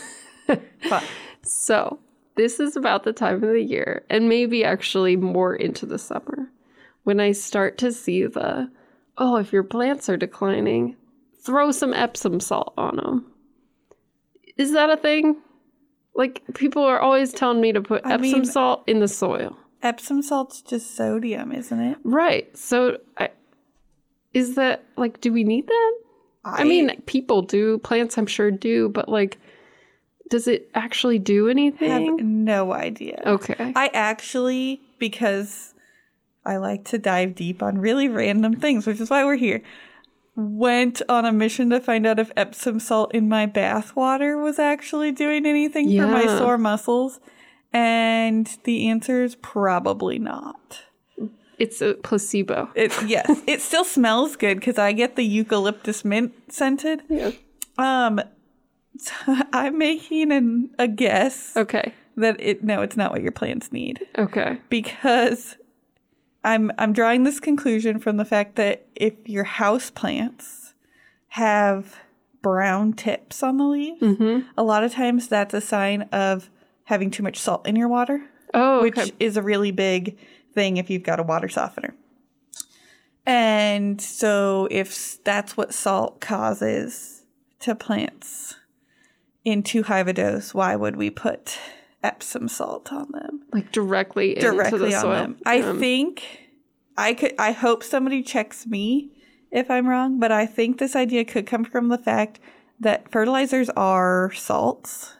[1.42, 1.98] So
[2.40, 6.50] this is about the time of the year, and maybe actually more into the summer,
[7.02, 8.70] when I start to see the,
[9.18, 10.96] oh, if your plants are declining,
[11.44, 13.26] throw some Epsom salt on them.
[14.56, 15.36] Is that a thing?
[16.14, 19.58] Like people are always telling me to put I Epsom mean- salt in the soil.
[19.82, 21.98] Epsom salt's just sodium, isn't it?
[22.04, 22.56] Right.
[22.56, 23.28] So I,
[24.32, 25.92] is that like do we need that?
[26.42, 29.38] I, mean, people do, plants I'm sure do, but like
[30.30, 31.90] does it actually do anything?
[31.90, 33.20] have no idea.
[33.26, 33.72] Okay.
[33.76, 35.74] I actually, because
[36.46, 39.62] I like to dive deep on really random things, which is why we're here,
[40.36, 44.58] went on a mission to find out if Epsom salt in my bath water was
[44.58, 47.20] actually doing anything for my sore muscles.
[47.72, 50.82] And the answer is probably not.
[51.58, 52.70] It's a placebo.
[52.74, 57.02] It, yes, it still smells good because I get the eucalyptus mint scented.
[57.08, 57.32] Yeah.
[57.76, 58.20] Um,
[59.52, 61.92] I'm making an, a guess Okay.
[62.16, 64.58] that it no, it's not what your plants need Okay.
[64.68, 65.56] because
[66.44, 70.74] I'm I'm drawing this conclusion from the fact that if your house plants
[71.28, 71.96] have
[72.42, 74.48] brown tips on the leaves, Mm-hmm.
[74.56, 76.48] a lot of times that's a sign of
[76.84, 78.22] having too much salt in your water,
[78.54, 80.18] Oh, which is a really big
[80.54, 81.94] thing if you've got a water softener.
[83.26, 87.22] And so if that's what salt causes
[87.60, 88.56] to plants
[89.44, 91.58] in too high of a dose, why would we put
[92.02, 93.42] Epsom salt on them?
[93.52, 95.10] Like directly, into directly the on soil.
[95.12, 95.36] them.
[95.46, 96.48] I Um, think
[96.96, 97.34] I could.
[97.38, 99.10] I hope somebody checks me
[99.50, 102.40] if I'm wrong, but I think this idea could come from the fact
[102.78, 105.14] that fertilizers are salts.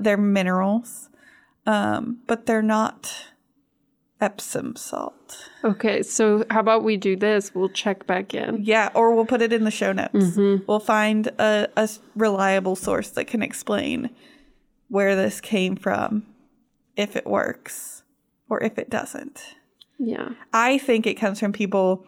[0.00, 1.08] They're minerals,
[1.66, 3.12] um, but they're not
[4.20, 5.48] Epsom salt.
[5.64, 7.54] Okay, so how about we do this?
[7.54, 8.62] We'll check back in.
[8.62, 10.12] Yeah, or we'll put it in the show notes.
[10.12, 10.64] Mm-hmm.
[10.66, 14.10] We'll find a reliable source that can explain
[14.88, 16.26] where this came from,
[16.96, 18.02] if it works,
[18.48, 19.40] or if it doesn't.
[19.98, 20.30] Yeah.
[20.52, 22.06] I think it comes from people.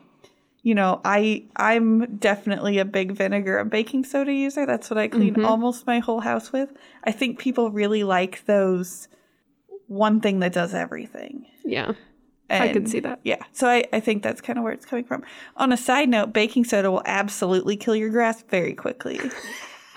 [0.62, 4.64] You know, I I'm definitely a big vinegar and baking soda user.
[4.64, 6.72] That's what I clean almost my whole house with.
[7.04, 9.08] I think people really like those
[9.88, 11.46] one thing that does everything.
[11.64, 11.92] Yeah.
[12.50, 13.20] I can see that.
[13.24, 13.42] Yeah.
[13.52, 15.22] So I, I think that's kind of where it's coming from.
[15.56, 19.18] On a side note, baking soda will absolutely kill your grass very quickly.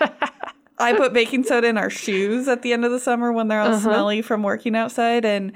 [0.78, 3.60] I put baking soda in our shoes at the end of the summer when they're
[3.60, 3.80] all Uh-huh.
[3.80, 5.52] smelly from working outside, and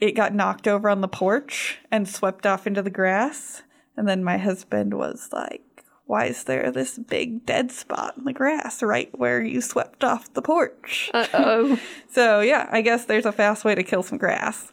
[0.00, 3.62] it got knocked over on the porch and swept off into the grass.
[3.96, 5.62] And then my husband was like,
[6.06, 10.32] Why is there this big dead spot in the grass right where you swept off
[10.34, 11.10] the porch?
[11.14, 11.80] Uh oh.
[12.10, 14.70] So, yeah, I guess there's a fast way to kill some grass.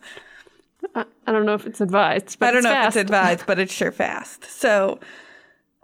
[0.95, 2.95] I, I don't know if it's advised, but I don't know fast.
[2.95, 4.45] if it's advised, but it's sure fast.
[4.45, 4.99] So,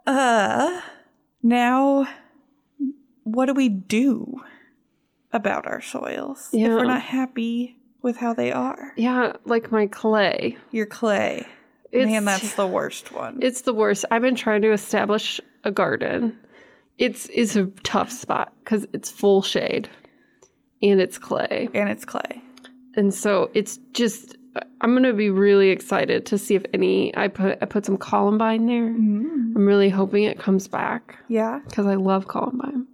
[0.05, 0.81] uh,
[1.43, 2.07] now
[3.23, 4.41] what do we do
[5.33, 8.93] about our soils if we're not happy with how they are?
[8.95, 10.57] Yeah, like my clay.
[10.71, 11.45] Your clay,
[11.91, 13.39] It's man, that's the worst one.
[13.41, 14.05] it's the worst.
[14.11, 16.37] I've been trying to establish a garden.
[16.97, 19.87] It's it's a tough spot because it's full shade,
[20.81, 22.41] and it's clay, and it's clay.
[22.95, 24.36] and so it's just.
[24.81, 27.15] I'm gonna be really excited to see if any.
[27.17, 28.89] I put I put some columbine there.
[28.89, 29.55] Mm.
[29.55, 31.59] I'm really hoping it comes back Yeah.
[31.67, 32.87] because I love columbine.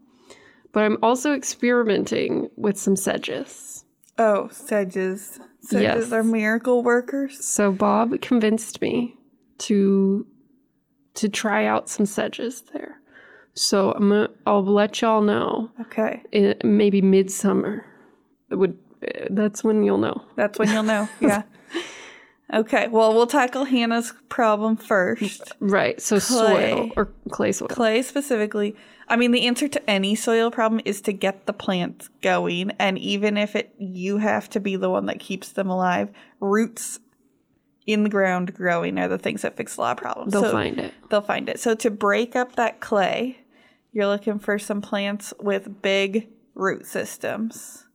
[0.72, 3.86] But I'm also experimenting with some sedges.
[4.18, 5.40] Oh, sedges.
[5.62, 6.12] Sedges Yes.
[6.12, 7.44] are miracle workers.
[7.46, 9.16] So Bob convinced me
[9.60, 10.26] to
[11.16, 13.00] to try out some sedges there.
[13.56, 16.24] So I'm gonna, I'll let y'all know Okay.
[16.64, 17.86] maybe midsummer.
[18.50, 18.78] It would
[19.30, 20.22] that's when you'll know.
[20.38, 21.08] That's when you'll know.
[21.22, 21.44] Yeah.
[22.54, 22.88] Okay.
[22.88, 25.52] Well, we'll tackle Hannah's problem first.
[25.60, 26.00] Right.
[26.02, 26.72] So Clay.
[26.72, 27.68] soil or clay soil.
[27.68, 28.76] clay specifically
[29.10, 32.98] i mean the answer to any soil problem is to get the plants going and
[33.00, 37.00] even if it you have to be the one that keeps them alive roots
[37.88, 40.52] in the ground growing are the things that fix a lot of problems They'll So
[40.52, 40.94] find it.
[41.10, 43.40] they'll find it so to break up that clay
[43.92, 47.86] you're looking for some plants with big root systems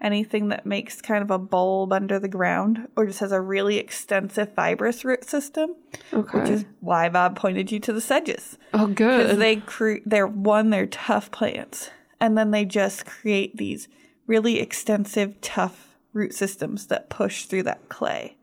[0.00, 3.78] anything that makes kind of a bulb under the ground or just has a really
[3.78, 5.74] extensive fibrous root system
[6.12, 6.38] Okay.
[6.38, 9.38] which is why bob pointed you to the sedges oh, because good.
[9.38, 13.88] they cre- they're one they're tough plants and then they just create these
[14.26, 18.36] really extensive tough root systems that push through that clay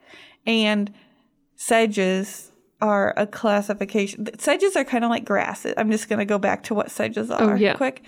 [0.48, 0.92] and
[1.56, 6.38] sedges are a classification sedges are kind of like grasses i'm just going to go
[6.40, 7.76] back to what sedges oh, are Oh, yeah.
[7.76, 8.04] quick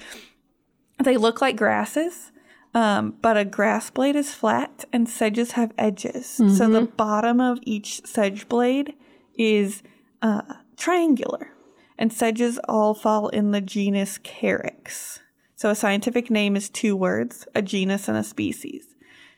[1.04, 2.32] they look like grasses
[2.76, 6.74] um, but a grass blade is flat and sedges have edges so Mm-hmm.
[6.74, 8.94] the bottom of each sedge blade
[9.38, 9.82] is
[10.22, 10.42] uh,
[10.78, 11.50] triangular
[11.98, 15.20] and sedges all fall in the genus Carex.
[15.56, 18.84] So a scientific name is two words, a genus and a species.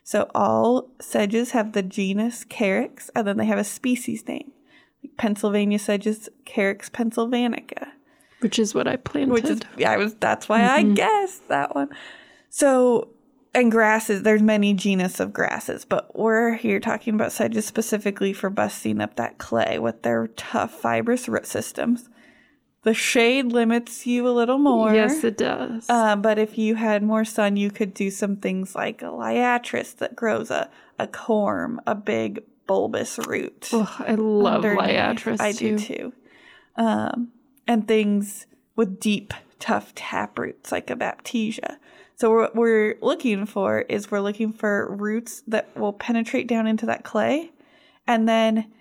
[0.04, 4.52] So all sedges have the genus Carex, and then they have a species name.
[5.04, 7.90] Like Pennsylvania sedges, Carex pennsylvanica
[8.40, 9.34] Which is what I planted.
[9.34, 11.90] which is yeah, I was that's why I guessed that one.
[12.50, 13.10] So
[13.58, 18.50] and grasses, there's many genus of grasses, but we're here talking about sedges specifically for
[18.50, 22.10] busting up that clay with their tough fibrous root systems.
[22.84, 24.94] The shade limits you a little more.
[24.94, 25.86] yes, it does.
[25.90, 29.96] Uh, but if you had more sun, you could do some things like a liatris
[29.98, 34.96] that grows a, a corm, a big bulbous root Ugh, I love underneath.
[34.96, 35.78] liatris I too.
[35.78, 36.14] do too.
[36.76, 37.30] Um,
[37.68, 41.78] and things with deep, tough tap roots like a baptisia.
[42.18, 46.88] So what we're looking for is we're looking for roots that will penetrate down into
[46.88, 47.52] that clay,
[48.08, 48.72] and then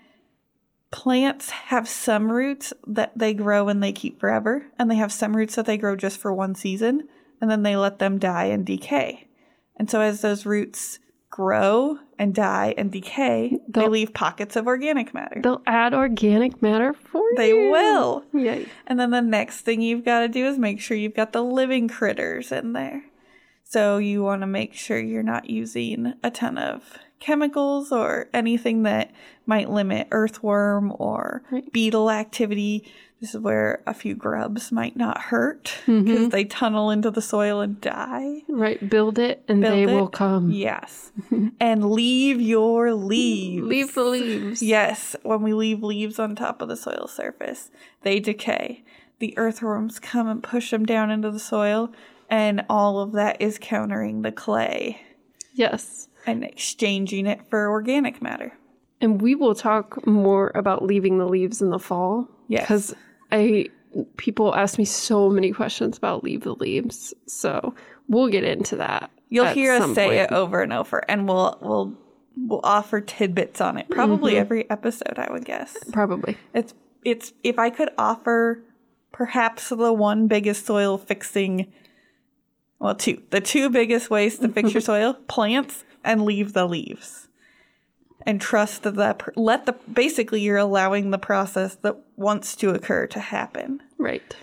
[0.90, 5.37] plants have some roots that they grow and they keep forever, and they have some
[5.37, 7.09] roots that they grow just for one season,
[7.40, 9.29] and then they let them die and decay.
[9.77, 14.66] And so as those roots grow and die and decay, they They'll- leave pockets of
[14.66, 15.42] organic matter.
[15.42, 17.64] They'll add organic matter for They you.
[17.64, 18.25] They will.
[18.33, 18.66] Yay.
[18.87, 21.44] And then the next thing you've got to do is make sure you've got the
[21.44, 23.05] living critters in there.
[23.69, 28.85] So you want to make sure you're not using a ton of chemicals or anything
[28.85, 29.11] that
[29.45, 31.71] might limit earthworm or Right.
[31.73, 32.85] beetle activity.
[33.21, 36.05] This is where a few grubs might not hurt Mm-hmm.
[36.05, 38.43] because they tunnel into the soil and die.
[38.49, 39.87] Right, build it and Build they it.
[39.97, 40.51] will come.
[40.53, 41.11] Yes.
[41.61, 43.67] and leave your leaves.
[43.67, 44.63] Leave the leaves.
[44.63, 47.71] Yes, when we leave leaves on top of the soil surface,
[48.03, 48.85] they decay.
[49.19, 51.91] The earthworms come and push them down into the soil,
[52.31, 55.01] and all of that is countering the clay
[55.55, 56.09] Yes.
[56.27, 58.53] and exchanging it for organic matter.
[59.01, 62.29] And we will talk more about leaving the leaves in the fall.
[62.49, 62.62] Yes.
[62.62, 62.95] Because
[63.33, 63.67] I
[64.17, 67.15] people ask me so many questions about leave the leaves.
[67.27, 67.75] So
[68.09, 69.11] we'll get into that.
[69.29, 70.21] You'll hear us say point.
[70.21, 71.95] it over and over, and we'll we'll
[72.37, 73.89] we'll offer tidbits on it.
[73.91, 74.41] Probably Mm-hmm.
[74.41, 75.77] every episode, I would guess.
[75.93, 76.37] Probably.
[76.55, 78.62] It's it's if I could offer
[79.12, 81.73] perhaps the one biggest soil fixing
[82.79, 87.29] well two the two biggest ways to fix your soil plants and leave the leaves
[88.25, 93.21] and trust that let the basically you're allowing the process that wants to occur to
[93.21, 94.37] happen Right.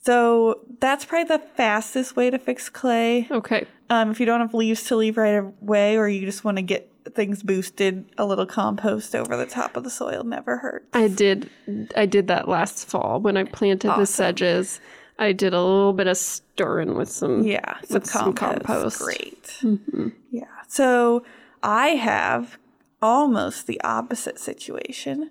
[0.00, 3.66] so that's probably the fastest way to fix clay Okay.
[3.90, 6.62] um, if you don't have leaves to leave right away or you just want to
[6.62, 11.06] get things boosted a little compost over the top of the soil never hurts I
[11.08, 11.48] did
[11.96, 14.80] I did that last fall when I planted the sedges.
[15.18, 18.66] I did a little bit of stirring with some Yeah, some with some compost.
[18.66, 19.00] compost.
[19.00, 19.44] Great.
[19.62, 20.08] Mm-hmm.
[20.30, 20.44] Yeah.
[20.68, 21.24] So
[21.62, 22.58] I have
[23.00, 25.30] almost the opposite situation.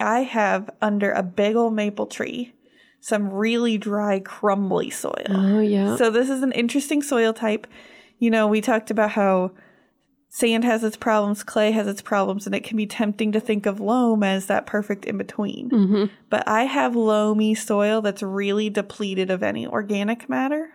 [0.00, 2.52] I have under a big old maple tree
[3.00, 5.26] some really dry, crumbly soil.
[5.28, 5.96] Oh yeah.
[5.96, 7.66] So this is an interesting soil type.
[8.20, 9.50] You know, we talked about how
[10.34, 13.66] sand has its problems, clay has its problems, and it can be tempting to think
[13.66, 15.68] of loam as that perfect in between.
[15.68, 20.70] hmm But I have loamy soil that's really depleted of any organic matter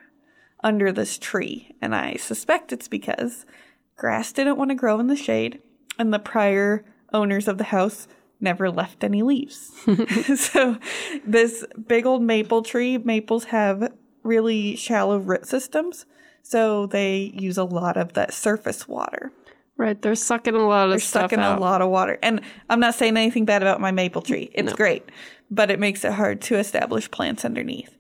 [0.63, 1.75] under this tree.
[1.81, 3.47] And I suspect it's because
[3.95, 5.59] grass didn't want to grow in the shade,
[5.97, 8.07] and the prior owners of the house
[8.39, 9.71] never left any leaves.
[10.35, 10.77] so,
[11.25, 13.91] this big old maple tree, maples have
[14.21, 16.05] really shallow root systems.
[16.43, 19.31] So, they use a lot of that surface water.
[19.77, 20.01] Right.
[20.01, 21.57] They're sucking a lot of They're stuff sucking out.
[21.59, 22.17] a lot of water.
[22.23, 24.49] And I'm not saying anything bad about my maple tree.
[24.53, 24.75] It's No.
[24.75, 25.03] great,
[25.51, 27.95] but it makes it hard to establish plants underneath.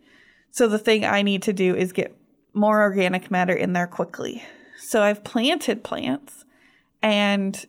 [0.51, 2.15] So the thing I need to do is get
[2.53, 4.43] more organic matter in there quickly.
[4.79, 6.45] So I've planted plants
[7.03, 7.63] and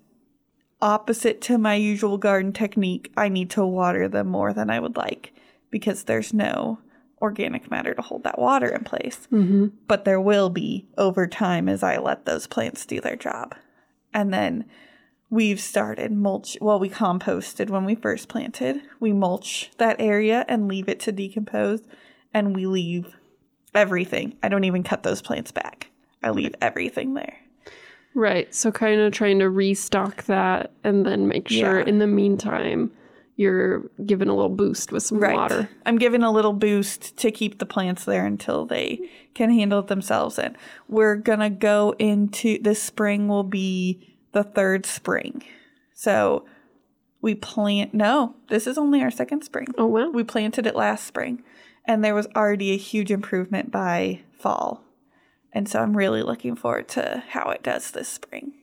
[0.80, 4.96] opposite to my usual garden technique, I need to water them more than I would
[4.96, 5.32] like
[5.70, 6.78] because there's no
[7.20, 9.26] organic matter to hold that water in place.
[9.28, 13.54] hmm But there will be over time as I let those plants do their job.
[14.14, 14.64] And then
[15.30, 16.56] we've started mulch.
[16.60, 18.80] Well, we composted when we first planted.
[19.00, 21.80] We mulch that area and leave it to decompose.
[22.32, 23.16] And we leave
[23.74, 24.36] everything.
[24.42, 25.90] I don't even cut those plants back.
[26.22, 27.36] I leave everything there.
[28.14, 28.52] Right.
[28.54, 31.86] So kind of trying to restock that and then make sure Yeah.
[31.86, 32.90] in the meantime
[33.38, 35.70] you're given a little boost with some water.
[35.86, 39.86] I'm giving a little boost to keep the plants there until they can handle it
[39.86, 40.40] themselves.
[40.40, 40.56] And
[40.88, 45.44] we're going to go into this spring, will be the third spring.
[45.94, 46.46] So
[47.20, 49.68] we plant, no, this is only our second spring.
[49.78, 50.10] Oh wow.
[50.10, 51.44] We planted it last spring,
[51.84, 54.82] and there was already a huge improvement by fall.
[55.52, 58.54] And so I'm really looking forward to how it does this spring.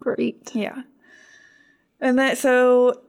[0.00, 0.50] Great.
[0.54, 0.82] Yeah.
[1.98, 3.00] And that so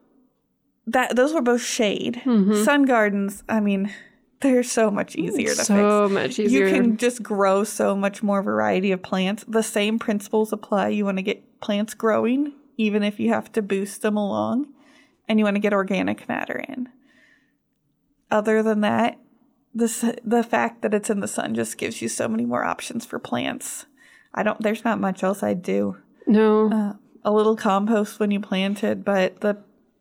[0.86, 2.22] that those were both shade.
[2.24, 2.64] Mhm.
[2.64, 3.92] Sun gardens, I mean,
[4.40, 6.14] they're so much easier to so fix.
[6.14, 6.66] much easier.
[6.66, 9.44] You can just grow so much more variety of plants.
[9.46, 10.88] The same principles apply.
[10.88, 14.68] You want to get plants growing, even if you have to boost them along,
[15.28, 16.88] and you want to get organic matter in.
[18.30, 19.18] Other than that,
[19.74, 23.04] the the fact that it's in the sun just gives you so many more options
[23.04, 23.86] for plants.
[24.34, 24.60] I don't.
[24.62, 26.70] There's not much else I'd do no.
[26.70, 26.92] uh,
[27.24, 29.58] a little compost when you planted, but the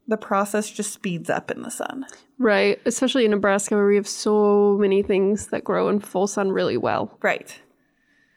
[0.10, 2.06] the process just speeds up in the sun.
[2.40, 2.82] right.
[2.86, 6.78] Especially in Nebraska where we have so many things that grow in full sun really
[6.78, 7.18] well.
[7.22, 7.58] Right.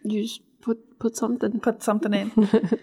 [0.05, 1.61] You just put put something.
[1.61, 2.31] Put something in.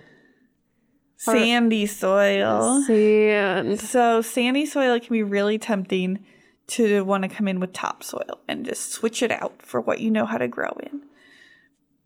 [1.18, 2.82] sandy soil.
[2.82, 3.80] Sand.
[3.80, 6.26] So sandy soil it can be really tempting
[6.68, 10.10] to want to come in with topsoil and just switch it out for what you
[10.10, 11.04] know how to grow in.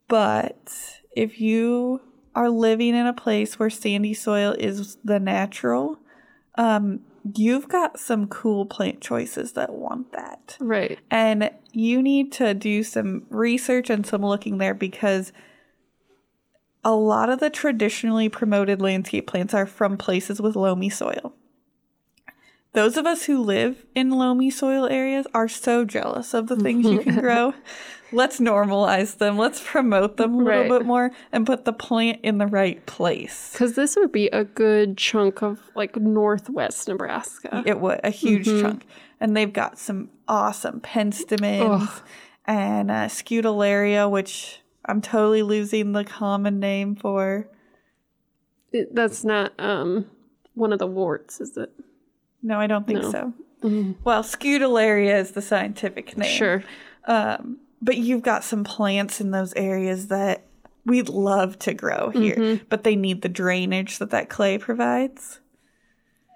[0.08, 2.00] But if you
[2.34, 5.98] are living in a place where sandy soil is the natural,
[6.56, 7.00] um,
[7.34, 10.56] you've got some cool plant choices that want that.
[10.60, 10.98] Right.
[11.10, 15.32] And you need to do some research and some looking there because
[16.84, 21.34] a lot of the traditionally promoted landscape plants are from places with loamy soil.
[22.74, 26.84] Those of us who live in loamy soil areas are so jealous of the things
[26.84, 27.54] you can grow.
[28.12, 29.38] Let's normalize them.
[29.38, 30.68] Let's promote them a little Right.
[30.68, 33.50] bit more and put the plant in the right place.
[33.52, 37.62] Because this would be a good chunk of like northwest Nebraska.
[37.66, 38.86] It would a huge chunk,
[39.20, 42.02] and they've got some awesome penstemons Ugh.
[42.46, 47.48] and uh, scutellaria, which I'm totally losing the common name for.
[48.72, 50.06] It- that's not um
[50.54, 51.72] one of the warts, is it?
[52.44, 53.10] No, I don't think No.
[53.10, 53.32] so.
[53.64, 53.96] Mhm.
[54.04, 56.28] Well, Scutellaria is the scientific name.
[56.28, 56.62] Sure.
[57.06, 60.44] Um, but you've got some plants in those areas that
[60.86, 62.64] we'd love to grow here, Mm-hmm.
[62.68, 65.40] but they need the drainage that that clay provides.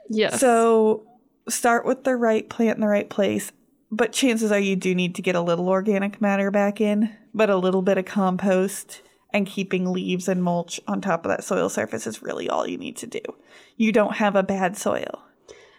[0.09, 0.41] Yes.
[0.41, 1.07] So
[1.49, 3.53] start with the right plant in the right place.
[3.91, 7.49] But chances are you do need to get a little organic matter back in, but
[7.51, 9.03] a little bit of compost
[9.33, 12.79] and keeping leaves and mulch on top of that soil surface is really all you
[12.79, 13.21] need to do.
[13.77, 15.23] You don't have a bad soil.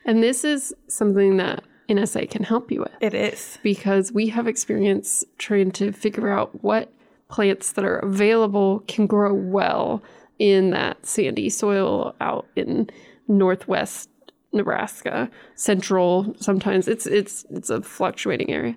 [0.10, 3.58] And this is something that NSA can help you with It is.
[3.64, 6.92] because we have experience trying to figure out what
[7.30, 10.02] plants that are available can grow well
[10.40, 12.90] in that sandy soil out in
[13.28, 14.10] northwest
[14.52, 16.34] Nebraska, central.
[16.40, 18.76] Sometimes it's it's it's a fluctuating area.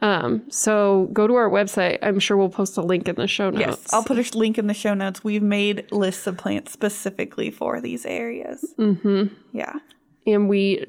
[0.00, 1.98] Um, so go to our website.
[2.02, 3.82] I'm sure we'll post a link in the show notes.
[3.82, 5.22] Yes, I'll put a link in the show notes.
[5.22, 8.74] We've made lists of plants specifically for these areas.
[8.80, 9.32] Mm-hmm.
[9.52, 9.74] Yeah.
[10.26, 10.84] And we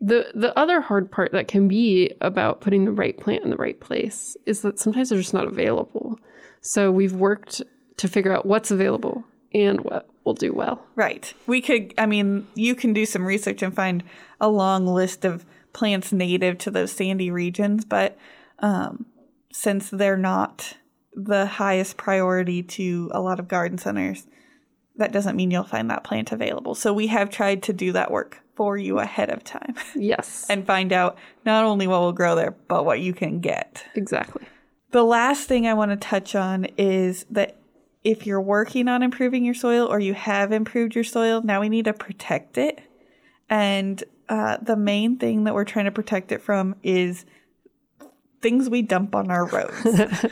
[0.00, 3.56] the the other hard part that can be about putting the right plant in the
[3.56, 6.18] right place is that sometimes they're just not available.
[6.60, 7.62] So we've worked
[7.96, 10.84] to figure out what's available and what will do well.
[10.96, 11.32] Right.
[11.46, 14.02] We could, I mean, you can do some research and find
[14.40, 18.18] a long list of plants native to those sandy regions, but
[18.58, 19.06] um,
[19.52, 20.76] since they're not
[21.14, 24.26] the highest priority to a lot of garden centers,
[24.96, 26.74] that doesn't mean you'll find that plant available.
[26.74, 30.46] So we have tried to do that work for you ahead of time Yes.
[30.48, 33.84] and find out not only what will grow there, but what you can get.
[33.94, 34.44] exactly.
[34.92, 37.56] The last thing I want to touch on is that
[38.04, 41.68] if you're working on improving your soil or you have improved your soil, now we
[41.68, 42.80] need to protect it.
[43.50, 47.24] And uh, the main thing that we're trying to protect it from is
[48.40, 49.84] things we dump on our roads.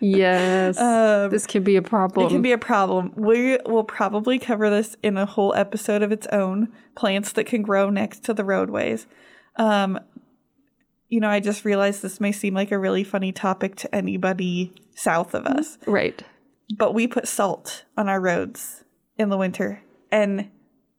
[0.00, 0.76] Yes.
[1.30, 2.26] this can be a problem.
[2.26, 3.12] Um, it can be a problem.
[3.16, 7.62] We will probably cover this in a whole episode of its own plants that can
[7.62, 9.06] grow next to the roadways.
[9.56, 9.98] Um,
[11.08, 14.72] you know, I just realized this may seem like a really funny topic to anybody
[14.94, 15.78] south of us.
[15.86, 16.22] right.
[16.76, 18.84] but we put salt on our roads
[19.18, 20.50] in the winter and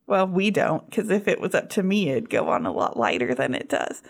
[0.08, 2.98] well we don't because if it was up to me it'd go on a lot
[2.98, 4.02] lighter than it does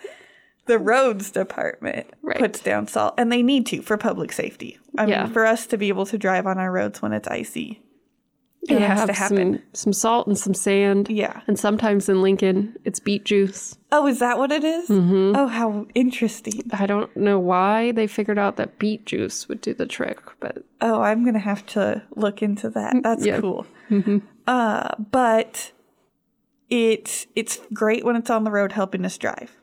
[0.67, 2.39] the roads department Right.
[2.39, 5.23] puts down salt and they need to for public safety i Yeah.
[5.25, 7.81] mean for us to be able to drive on our roads when it's icy
[8.67, 11.07] it has have to happen some some salt and some sand.
[11.07, 13.77] yeah And sometimes in Lincoln, it's beet juice.
[13.91, 14.89] oh is that what it is?
[14.89, 15.35] Mm-hmm.
[15.35, 19.75] oh how interesting I don't know why they figured out that beet juice would do
[19.75, 22.95] the trick, but Oh, I'm gonna have to look into that.
[23.03, 23.39] That's Yeah.
[23.39, 23.67] cool.
[24.47, 25.71] Uh, but
[26.69, 29.55] it it's great when it's on the road helping us drive.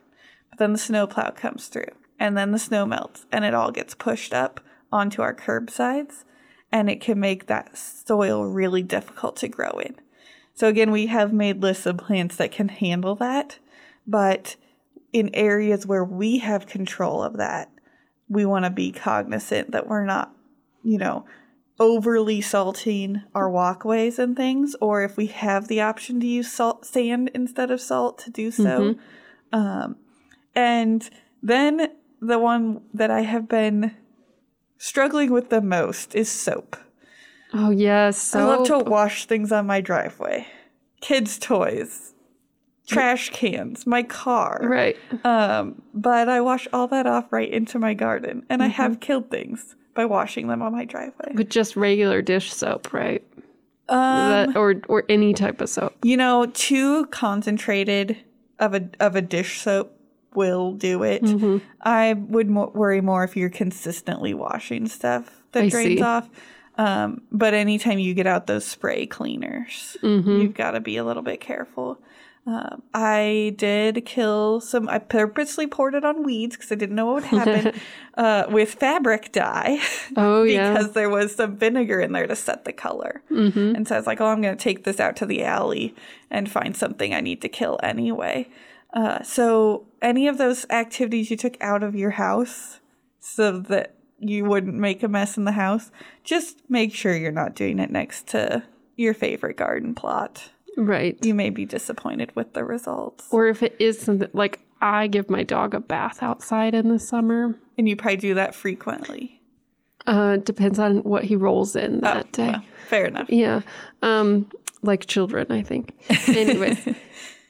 [0.53, 3.95] But then the snowplow comes through, and then the snow melts, and it all gets
[3.95, 4.59] pushed up
[4.91, 6.25] onto our curbsides,
[6.71, 9.95] and it can make that soil really difficult to grow in.
[10.53, 13.57] So again, we have made lists of plants that can handle that,
[14.05, 14.55] but
[15.11, 17.71] in areas where we have control of that,
[18.29, 20.35] we want to be cognizant that we're not,
[20.83, 21.25] you know,
[21.79, 26.85] overly salting our walkways and things, or if we have the option to use salt
[26.85, 28.95] sand instead of salt to do so.
[29.51, 29.95] Um,
[30.55, 31.09] and
[31.41, 31.91] then
[32.21, 33.95] the one that I have been
[34.77, 36.77] struggling with the most is soap.
[37.53, 40.47] oh yes, I love to wash things on my driveway,
[41.01, 42.13] kids' toys,
[42.87, 44.59] trash cans, my car.
[44.63, 44.97] Right.
[45.23, 49.29] Um, but I wash all that off right into my garden, and I have killed
[49.29, 51.33] things by washing them on my driveway.
[51.35, 53.23] With just regular dish soap, right?
[53.89, 55.93] Um, that, or or any type of soap.
[56.03, 58.17] you know, too concentrated
[58.59, 59.92] of a of a dish soap
[60.35, 61.23] will do it.
[61.23, 61.57] Mm-hmm.
[61.81, 66.01] I would mo- worry more if you're consistently washing stuff that I drains see.
[66.03, 66.29] off.
[66.77, 70.41] Um, but anytime you get out those spray cleaners, Mm-hmm.
[70.41, 71.99] you've got to be a little bit careful.
[72.45, 74.89] Um, I did kill some.
[74.89, 77.79] I purposely poured it on weeds because I didn't know what would happen
[78.17, 79.79] uh, with fabric dye.
[80.17, 80.73] Oh yeah.
[80.73, 83.21] because there was some vinegar in there to set the color.
[83.31, 83.75] Mm-hmm.
[83.75, 85.95] And so I was like, oh, I'm going to take this out to the alley
[86.29, 88.49] and find something I need to kill anyway.
[88.93, 92.79] Uh, so, any of those activities you took out of your house
[93.19, 95.91] so that you wouldn't make a mess in the house,
[96.23, 98.63] just make sure you're not doing it next to
[98.95, 100.49] your favorite garden plot.
[100.77, 101.17] Right.
[101.23, 103.27] You may be disappointed with the results.
[103.31, 106.99] Or if it is something like I give my dog a bath outside in the
[106.99, 107.55] summer.
[107.77, 109.41] And you probably do that frequently.
[110.05, 112.49] Uh, depends on what he rolls in that day.
[112.49, 113.29] Well, fair enough.
[113.29, 113.61] Yeah.
[114.01, 114.49] Um,
[114.81, 115.93] like children, I think.
[116.27, 116.87] Anyways.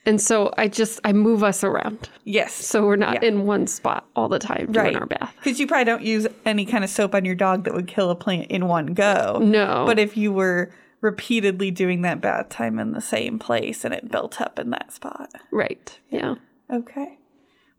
[0.06, 2.10] And so I just I move us around.
[2.26, 2.54] Yes.
[2.54, 3.30] So we're not Yeah.
[3.30, 4.96] in one spot all the time doing Right.
[4.96, 5.34] our bath.
[5.44, 8.10] Because you probably don't use any kind of soap on your dog that would kill
[8.10, 9.40] a plant in one go.
[9.42, 9.84] No.
[9.86, 14.10] But if you were repeatedly doing that bath time in the same place and it
[14.10, 15.32] built up in that spot.
[15.52, 16.00] Right.
[16.10, 16.36] Yeah.
[16.72, 17.18] Okay.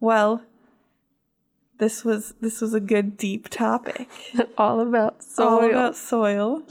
[0.00, 0.42] Well,
[1.78, 4.08] this was this was a good deep topic.
[4.58, 5.48] all about soil.
[5.48, 6.62] All about soil.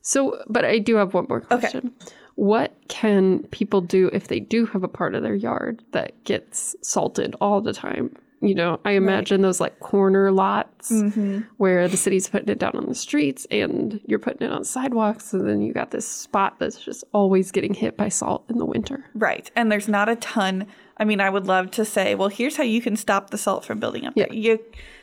[0.00, 1.92] So, but I do have one more question.
[2.38, 6.76] What can people do if they do have a part of their yard that gets
[6.82, 8.14] salted all the time?
[8.40, 11.40] You know, I imagine those like corner lots Mm-hmm.
[11.56, 15.32] where the city's putting it down on the streets and you're putting it on sidewalks,
[15.32, 18.64] and then you got this spot that's just always getting hit by salt in the
[18.64, 19.04] winter.
[19.16, 19.50] Right.
[19.56, 20.68] And there's not a ton.
[20.96, 23.64] I mean, I would love to say, well, here's how you can stop the salt
[23.64, 24.30] from building up Yeah.
[24.30, 24.60] You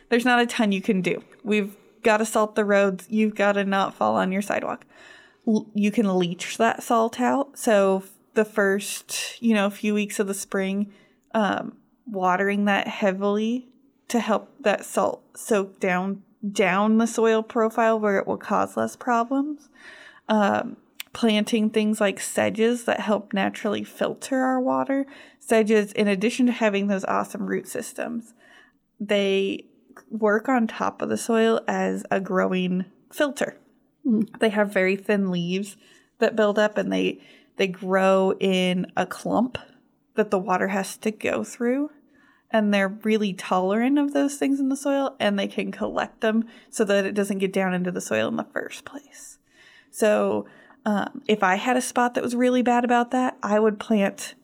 [0.07, 1.21] there's not a ton you can do.
[1.43, 3.07] We've got to salt the roads.
[3.09, 4.85] You've got to not fall on your sidewalk.
[5.45, 7.57] You can leach that salt out.
[7.57, 10.91] So the first, you know, few weeks of the spring,
[11.33, 11.77] um,
[12.07, 13.67] watering that heavily
[14.07, 18.95] to help that salt soak down down the soil profile where it will cause less
[18.95, 19.69] problems.
[20.29, 20.77] Um,
[21.13, 25.05] planting things like sedges that help naturally filter our water.
[25.39, 28.33] Sedges, in addition to having those awesome root systems,
[28.99, 29.65] they
[30.11, 32.83] work on top of the soil as a growing
[33.13, 33.57] filter.
[34.39, 35.77] They have very thin leaves
[36.19, 37.19] that build up and they
[37.57, 39.57] they grow in a clump
[40.15, 41.89] that the water has to go through
[42.51, 46.45] and they're really tolerant of those things in the soil and they can collect them
[46.69, 49.39] so that it doesn't get down into the soil in the first place.
[49.89, 50.45] So,
[50.85, 54.35] um, if I had a spot that was really bad about that, I would plant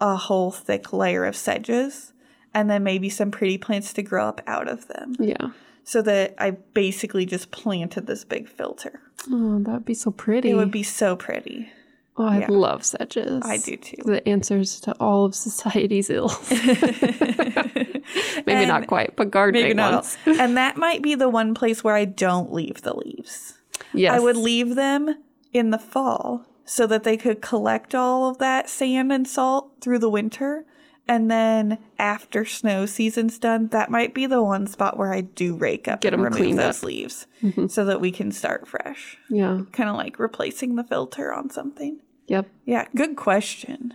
[0.00, 2.12] a whole thick layer of sedges
[2.52, 5.50] and then maybe some pretty plants to grow up out of them Yeah.
[5.84, 9.00] so that I basically just planted this big filter.
[9.30, 10.50] Oh, that'd be so pretty.
[10.50, 11.70] It would be so pretty.
[12.18, 12.46] Oh, I yeah.
[12.48, 13.42] love sedges.
[13.44, 13.96] I do too.
[14.04, 16.50] The answers to all of society's ills.
[16.76, 18.02] Maybe
[18.46, 19.92] And not quite, but gardening Maybe not.
[19.92, 20.16] ones.
[20.26, 23.58] and that might be the one place where I don't leave the leaves.
[23.92, 24.14] Yes.
[24.14, 28.70] I would leave them in the fall so that they could collect all of that
[28.70, 30.64] sand and salt through the winter.
[31.08, 35.54] And then after snow season's done, that might be the one spot where I do
[35.54, 36.88] rake up Get and 'em remove those up.
[36.88, 37.60] Mm-hmm.
[37.60, 39.16] leaves so that we can start fresh.
[39.30, 39.60] Yeah.
[39.72, 42.00] Kind of like replacing the filter on something.
[42.26, 42.48] Yep.
[42.64, 43.94] Yeah, good question.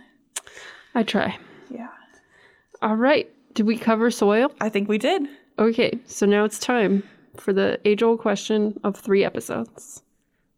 [0.94, 1.38] I try.
[1.70, 1.88] Yeah,
[2.80, 3.30] All right.
[3.54, 4.50] Did we cover soil?
[4.60, 5.28] I think we did.
[5.58, 5.98] Okay.
[6.06, 7.02] So now it's time
[7.36, 10.02] for the age old question of three episodes.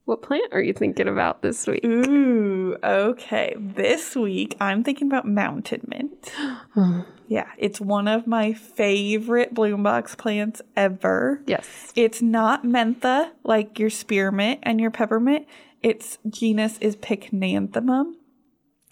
[0.05, 1.83] What plant are you thinking about this week?
[1.83, 3.55] Ooh, okay.
[3.59, 6.31] This week I'm thinking about mountain mint.
[7.27, 11.43] yeah, it's one of my favorite bloom box plants ever.
[11.47, 11.91] Yes.
[11.97, 15.47] It's not mentha like your spearmint and your peppermint.
[15.83, 18.13] Its genus is Pycnanthemum.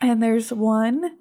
[0.01, 1.19] And there's one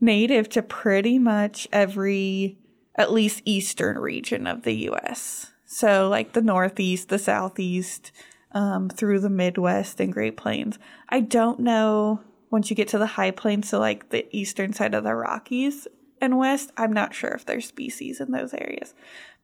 [0.00, 2.58] native to pretty much every,
[2.96, 5.50] at least eastern region of the US.
[5.66, 8.12] So, like the Northeast, the Southeast,
[8.54, 10.78] um, through the Midwest and Great Plains.
[11.08, 14.94] I don't know once you get to the high plains, so like the eastern side
[14.94, 15.88] of the Rockies
[16.20, 18.94] and West, I'm not sure if there's species in those areas,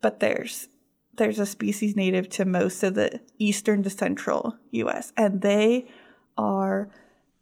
[0.00, 0.68] but there's
[1.14, 5.88] there's a species native to most of the eastern to central US, and they
[6.38, 6.88] are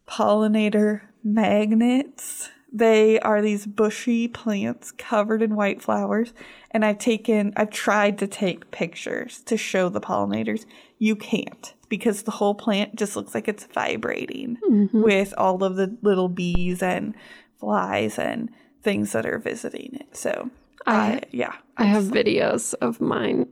[0.07, 2.49] pollinator magnets.
[2.71, 6.33] They are these bushy plants covered in white flowers.
[6.71, 10.65] And I've taken, I've tried to take pictures to show the pollinators.
[10.99, 15.01] You can't because the whole plant just looks like it's vibrating mm-hmm.
[15.01, 17.15] with all of the little bees and
[17.59, 18.49] flies and
[18.83, 20.15] things that are visiting it.
[20.15, 20.51] So,
[20.85, 21.55] I- I, yeah.
[21.77, 23.47] I have videos of mine.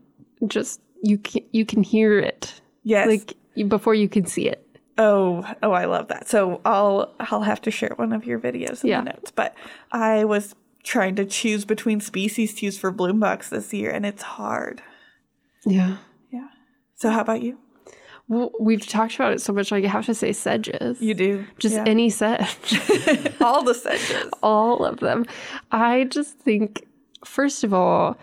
[0.45, 3.07] Just you can you can hear it Yes.
[3.07, 3.33] like
[3.67, 4.66] before you can see it.
[4.97, 6.27] Oh, oh, I love that.
[6.27, 9.01] So I'll I'll have to share one of your videos in Yeah.
[9.01, 9.31] the notes.
[9.31, 9.55] But
[9.91, 14.05] I was trying to choose between species to use for bloom box this year, and
[14.05, 14.81] it's hard.
[15.65, 15.97] Yeah.
[16.31, 16.47] Yeah.
[16.95, 17.57] So how about you?
[18.29, 19.71] Well, we've talked about it so much.
[19.71, 21.01] I have to say sedges.
[21.01, 21.83] You do just Yeah.
[21.85, 22.81] any sedge.
[23.41, 24.29] all the sedges.
[24.43, 25.25] all of them.
[25.71, 26.85] I just think,
[27.23, 28.17] first of all,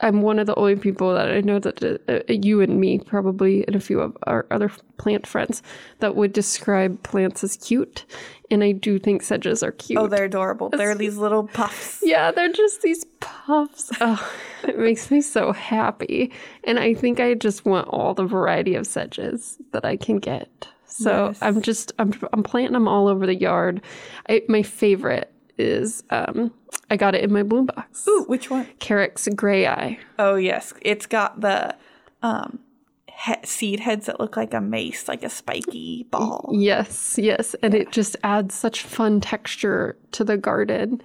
[0.00, 2.98] I'm one of the only people that I know that uh, uh, you and me,
[2.98, 5.62] probably, and a few of our other plant friends,
[6.00, 8.04] that would describe plants as cute.
[8.50, 9.98] And I do think sedges are cute.
[9.98, 10.68] Oh, they're adorable.
[10.68, 12.00] They're these little puffs.
[12.02, 13.90] yeah, they're just these puffs.
[14.00, 14.32] Oh,
[14.64, 16.30] it makes me so happy.
[16.64, 20.68] And I think I just want all the variety of sedges that I can get.
[20.86, 21.38] So Yes.
[21.42, 23.80] I'm just I'm I'm planting them all over the yard.
[24.28, 26.52] I, my favorite is um
[26.90, 28.06] I got it in my bloom box.
[28.08, 28.66] Ooh, which one?
[28.80, 29.98] Carex grayi.
[30.18, 31.74] Oh yes, it's got the
[32.22, 32.60] um
[33.08, 36.50] he- seed heads that look like a mace, like a spiky ball.
[36.52, 41.00] Yes, yes, and it just adds such fun texture to the garden.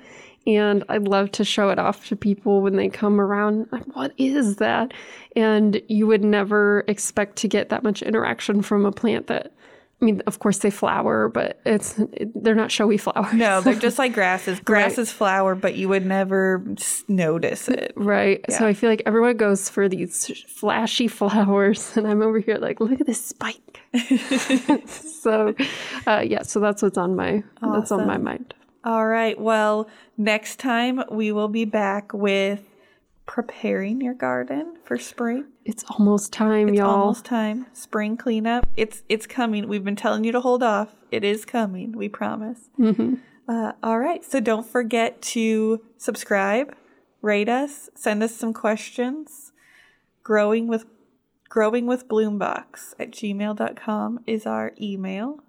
[0.47, 3.67] And I'd love to show it off to people when they come around.
[3.71, 4.91] Like, what is that?
[5.35, 9.53] And you would never expect to get that much interaction from a plant that,
[10.01, 11.99] I mean, of course they flower, but it's
[12.33, 13.33] they're not showy flowers.
[13.33, 14.59] No, they're just like grasses.
[14.59, 16.65] Grasses flower, but you would never
[17.07, 17.93] notice it.
[17.95, 18.43] Right.
[18.49, 22.79] So I feel like everyone goes for these flashy flowers, and I'm over here like,
[22.79, 23.81] look at this spike.
[24.87, 25.53] so,
[26.07, 26.41] uh, yeah.
[26.41, 28.55] So that's what's on my that's on my mind.
[28.83, 29.39] All right.
[29.39, 29.87] Well,
[30.17, 32.63] next time we will be back with
[33.35, 35.45] preparing your garden for spring.
[35.63, 36.89] It's almost time, It's y'all.
[36.89, 37.65] almost time.
[37.71, 38.67] Spring cleanup.
[38.75, 39.69] It's it's coming.
[39.69, 40.89] We've been telling you to hold off.
[41.11, 41.93] It is coming.
[41.93, 42.69] We promise.
[43.47, 44.23] Uh, all right.
[44.25, 46.75] So don't forget to subscribe,
[47.21, 49.53] rate us, send us some questions.
[50.23, 50.83] growing with
[51.47, 55.39] growing with bloombox at gmail.com is our email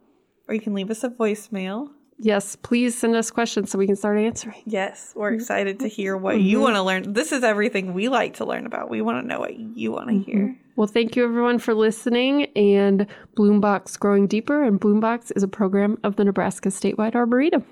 [0.49, 3.97] or you can leave us a voicemail Yes, please send us questions so we can
[3.97, 4.63] start answering.
[4.65, 5.41] yes we're mm-hmm.
[5.41, 6.63] excited to hear what you mm-hmm.
[6.63, 9.41] want to learn this is everything we like to learn about we want to know
[9.41, 10.31] what you want to mm-hmm.
[10.31, 12.47] hear Well, thank you everyone for listening.
[12.57, 13.07] And
[13.37, 17.65] Bloombox Growing Deeper and Bloombox is a program of the Nebraska Statewide Arboretum.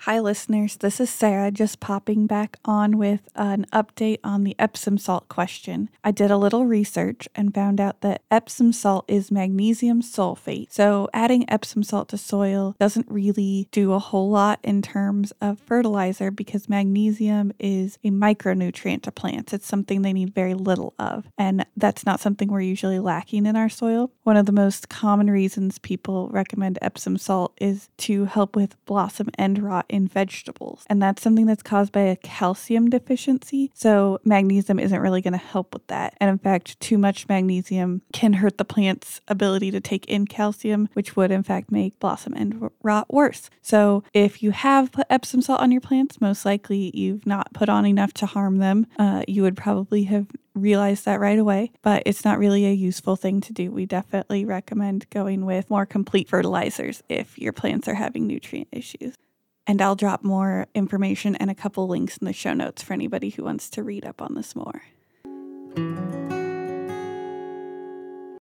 [0.00, 0.76] Hi, listeners.
[0.76, 5.90] This is Sarah just popping back on with an update on the Epsom salt question.
[6.04, 10.70] I did a little research and found out that Epsom salt is magnesium sulfate.
[10.70, 15.58] So, adding Epsom salt to soil doesn't really do a whole lot in terms of
[15.58, 19.52] fertilizer because magnesium is a micronutrient to plants.
[19.52, 21.26] It's something they need very little of.
[21.36, 24.12] And that's not something we're usually lacking in our soil.
[24.22, 29.30] One of the most common reasons people recommend Epsom salt is to help with blossom
[29.36, 30.84] end rot in vegetables.
[30.88, 33.70] And that's something that's caused by a calcium deficiency.
[33.74, 36.14] So magnesium isn't really going to help with that.
[36.20, 40.88] And in fact, too much magnesium can hurt the plant's ability to take in calcium,
[40.94, 43.50] which would in fact make blossom end rot worse.
[43.62, 47.68] So if you have put Epsom salt on your plants, most likely you've not put
[47.68, 48.86] on enough to harm them.
[48.98, 50.26] Uh, you would probably have
[50.56, 53.70] realized that right away, but it's not really a useful thing to do.
[53.70, 59.14] We definitely recommend going with more complete fertilizers if your plants are having nutrient issues.
[59.66, 63.30] And I'll drop more information and a couple links in the show notes for anybody
[63.30, 64.82] who wants to read up on this more.